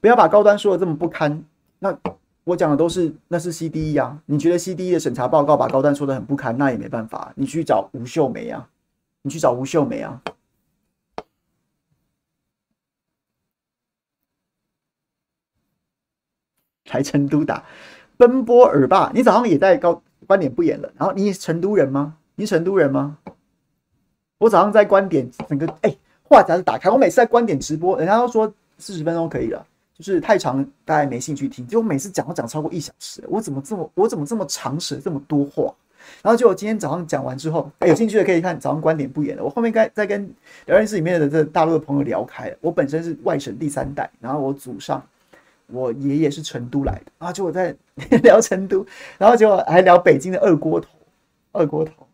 [0.01, 1.45] 不要把高端说的这么不堪。
[1.79, 1.97] 那
[2.43, 8.69] 我讲的都是那是 CDE 啊，你觉得 CDE 的审查报告把高端说的很不堪，那也没办法，你去找吴秀梅啊，
[9.23, 10.21] 你去找吴秀梅啊。
[16.91, 17.63] 来成都打
[18.17, 22.15] 奔波尔霸，你早上也在高观点不演了，然后你是成都人吗？
[22.35, 23.19] 你是成都人吗？
[24.39, 29.67] 我早上在观点整个哎、话匣子打开，我每次在观点直播，人家都说四十分钟可以了，
[29.99, 31.67] 就是太长，大家没兴趣听。
[31.67, 35.75] 结果每次讲都讲超过一小时，我怎么这么我怎么这么长舌这么多话？
[36.23, 39.43] 然后就我今天早上讲完之后，哎、欸，有兴趣的可以看早上观点不演了。
[39.43, 40.23] 我后面该再跟
[40.67, 42.57] 聊天室里面的这大陆的朋友聊开了。
[42.61, 45.03] 我本身是外省第三代，然后我祖上。
[45.67, 47.75] 我爷爷是成都来的啊，就我在
[48.23, 48.87] 聊成都，
[49.19, 50.89] 然后结果还聊北京的二锅头，
[51.53, 52.06] 二锅头。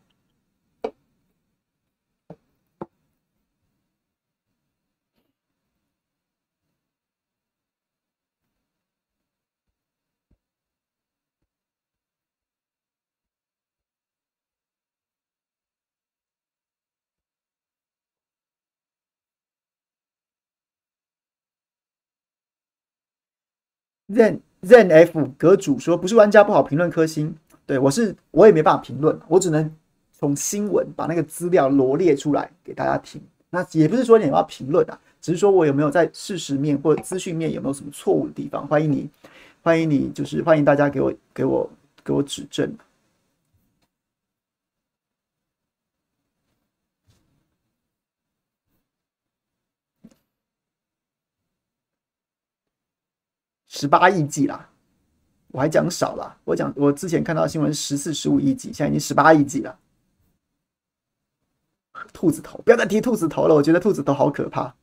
[24.13, 27.35] Zen Zen F 阁主说不是玩家不好评论科星，
[27.65, 29.71] 对我是我也没办法评论，我只能
[30.13, 33.21] 从新闻把那个资料罗列出来给大家听。
[33.51, 39.09] 那也不是说你要评论啊，只是说我有没有在事实面或者资讯面有没有什么错误的地方，欢迎你，
[39.63, 41.69] 欢迎你，就是欢迎大家给我给我
[42.05, 42.71] 给我指正。
[53.75, 54.69] 十八亿剂啦，
[55.51, 56.37] 我还讲少了。
[56.45, 59.79] 我讲我之前看到新闻十四、十五亿剂，现在已经十八亿剂了。
[62.13, 64.75] 兔子头，不要再提兔子头了，我觉得兔子头好可怕。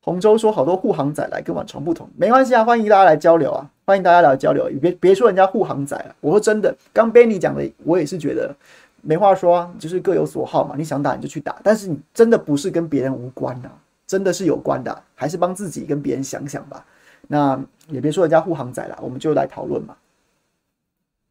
[0.00, 4.70] 洪州说好多护航仔来跟我床不同，没关系啊，欢迎大家来交流啊，欢迎大家来交流。
[4.80, 8.54] 别别说人家护航仔了，我说真的，刚 Benny 讲的，我也是觉得
[9.00, 13.81] 没话说啊，就是各有所好嘛，你想打你就去打，但是你真的不是跟别人无关的啊。
[14.12, 16.84] 真的是有关的，还是帮自己跟别人想想吧。
[17.28, 17.58] 那
[17.88, 19.96] 也别说人家护航仔了，我们就来讨论嘛。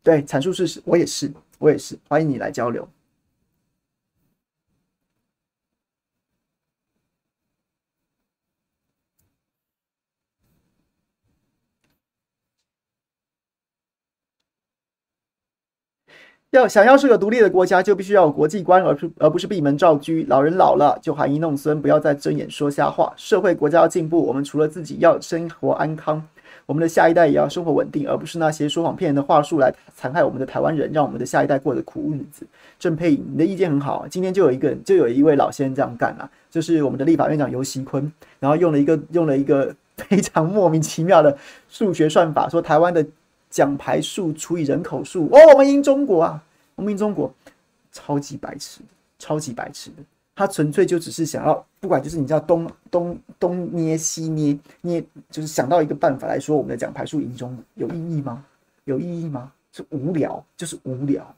[0.01, 2.89] 对，阐述事实，我也是，我也是，欢迎你来交流。
[16.51, 20.11] 要想要是个独立的国家，就必须要有国际观，而不而不是闭门造车。
[20.27, 23.13] 老人老了，就含饴弄孙，不要再睁眼说瞎话。
[23.15, 26.21] 社会国家要进步，我们除了自己要生活安康，
[26.65, 32.45] 我们的下一代也要生活稳定，而不是那些说谎骗人的话术来残害我们的台湾人，让我们的下一代过得苦日子。
[32.77, 41.37] 郑佩颖，你的意见很好，今天就有一个就有一位老先生这样干了，就是我们的立法院长游锡坤，然后用了一个用了一个 非常莫名其妙的
[41.69, 43.05] 数学算法，说台湾的。
[43.51, 46.43] 奖牌数除以人口数，哦，我们赢中国啊！
[46.73, 47.31] 我们赢中国，
[47.91, 48.79] 超级白痴，
[49.19, 49.97] 超级白痴的。
[50.33, 58.43] 他纯粹就只是想要，不管就是你知道东东东捏西捏捏，就是想到一个办法来说，我们的奖牌数赢中国有意义吗？
[58.85, 59.51] 有意义吗？
[59.73, 61.35] 是无聊，就是无聊。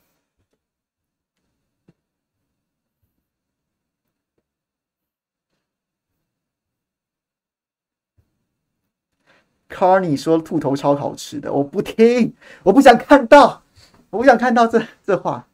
[9.73, 13.63] Carney 说兔头超好吃的，我不听，我不想看到，
[14.11, 15.45] 我不想看到这这话。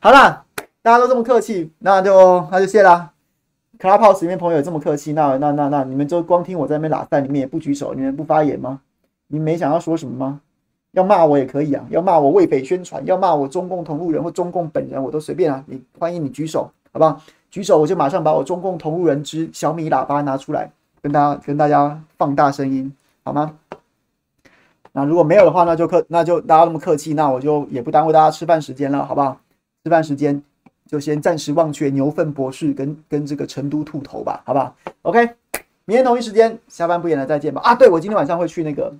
[0.00, 0.44] 好啦，
[0.82, 3.12] 大家都这么客气，那就那就谢啦。
[3.78, 8.80] Clubhouse 里面朋友也这么客气，那那那那你们就光听我在那边拉赛，你们也不举手，你们不发言吗？
[9.28, 10.40] 你们没想要说什么吗？
[10.92, 15.62] 要骂我也可以啊，要骂我为匪宣传，要骂我中共同路人或中共本人，我都随便啊。
[15.66, 17.20] 你欢迎你举手，好不好？
[17.50, 20.70] 举手我就马上把我中共同路人之小米喇叭拿出来，
[21.02, 22.92] 跟大家跟大家放大声音，
[23.24, 23.54] 好吗？
[24.92, 29.40] 那如果没有的话，那就客那就大家那么客气，那我就也不耽误大家吃饭时间了，好不好？
[29.84, 30.42] 吃饭时间
[30.86, 35.30] 就先暂时忘却牛粪博士跟跟这个成都兔头吧，好不好？OK，
[35.84, 37.60] 明天同一时间下班不演了，再见吧。
[37.62, 38.94] 啊，对，我今天晚上会去那个。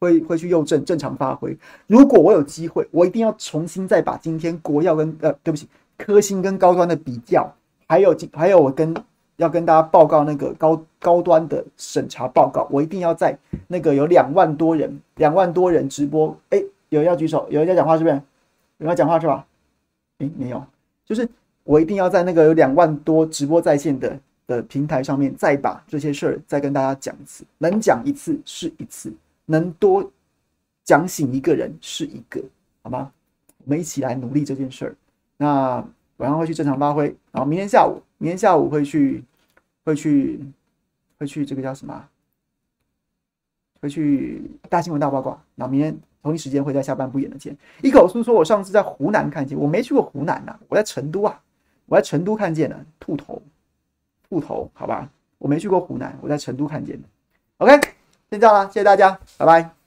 [0.00, 1.58] 会会去右正正常发挥。
[1.88, 7.52] 如果我有机会，我一定要重新再把今天国药跟呃，对不起，科兴跟高端的比较，
[7.88, 8.94] 还有还有我跟
[9.38, 13.36] 要跟大家报告那个高高端的审查报告，我一定要在
[13.66, 18.14] 那个有两万多人两万多人直播，哎，有人要举手，有人要讲话是不是？
[18.14, 19.46] 有人要讲话是吧？
[20.18, 20.62] 哎，没有，
[21.04, 21.28] 就是
[21.64, 29.12] 我一定要在那个有两万多直播在线的的平台上面，再把这些事儿再跟大家讲一次，能讲一次是一次。
[29.46, 30.10] 能多
[30.84, 32.42] 讲醒一个人是一个，
[32.82, 33.12] 好吗？
[33.64, 34.96] 我们一起来努力这件事儿。
[35.36, 35.76] 那
[36.16, 39.24] 晚上会去正常发挥，然后明天下午，明天下午会去，
[39.84, 40.40] 会去，
[41.18, 42.08] 会去这个叫什么？
[43.80, 45.40] 会去大新闻大八卦。
[45.54, 47.56] 然后明天同一时间会在下半部演的见。
[47.82, 51.40] 一口酥说，我上次在湖南看见，我没去过湖南呐、啊，我在成都啊，
[51.86, 53.40] 我在成都看见的兔头，
[54.28, 55.08] 兔头，好吧，
[55.38, 57.08] 我没去过湖南，我在成都看见的。
[57.58, 57.80] OK。
[58.30, 59.77] 先这样了，谢谢大家，拜拜。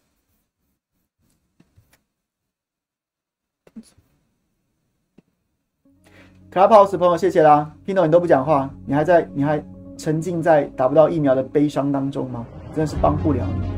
[6.53, 7.71] Clubhouse 朋友，谢谢啦。
[7.85, 9.63] 听到你都不讲话，你还在，你还
[9.97, 12.45] 沉浸在打不到疫苗的悲伤当中吗？
[12.75, 13.69] 真的是帮不了你，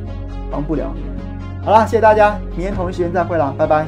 [0.51, 1.03] 帮不了你。
[1.63, 3.86] 好啦，谢谢大家，明天同一时间再会啦，拜拜。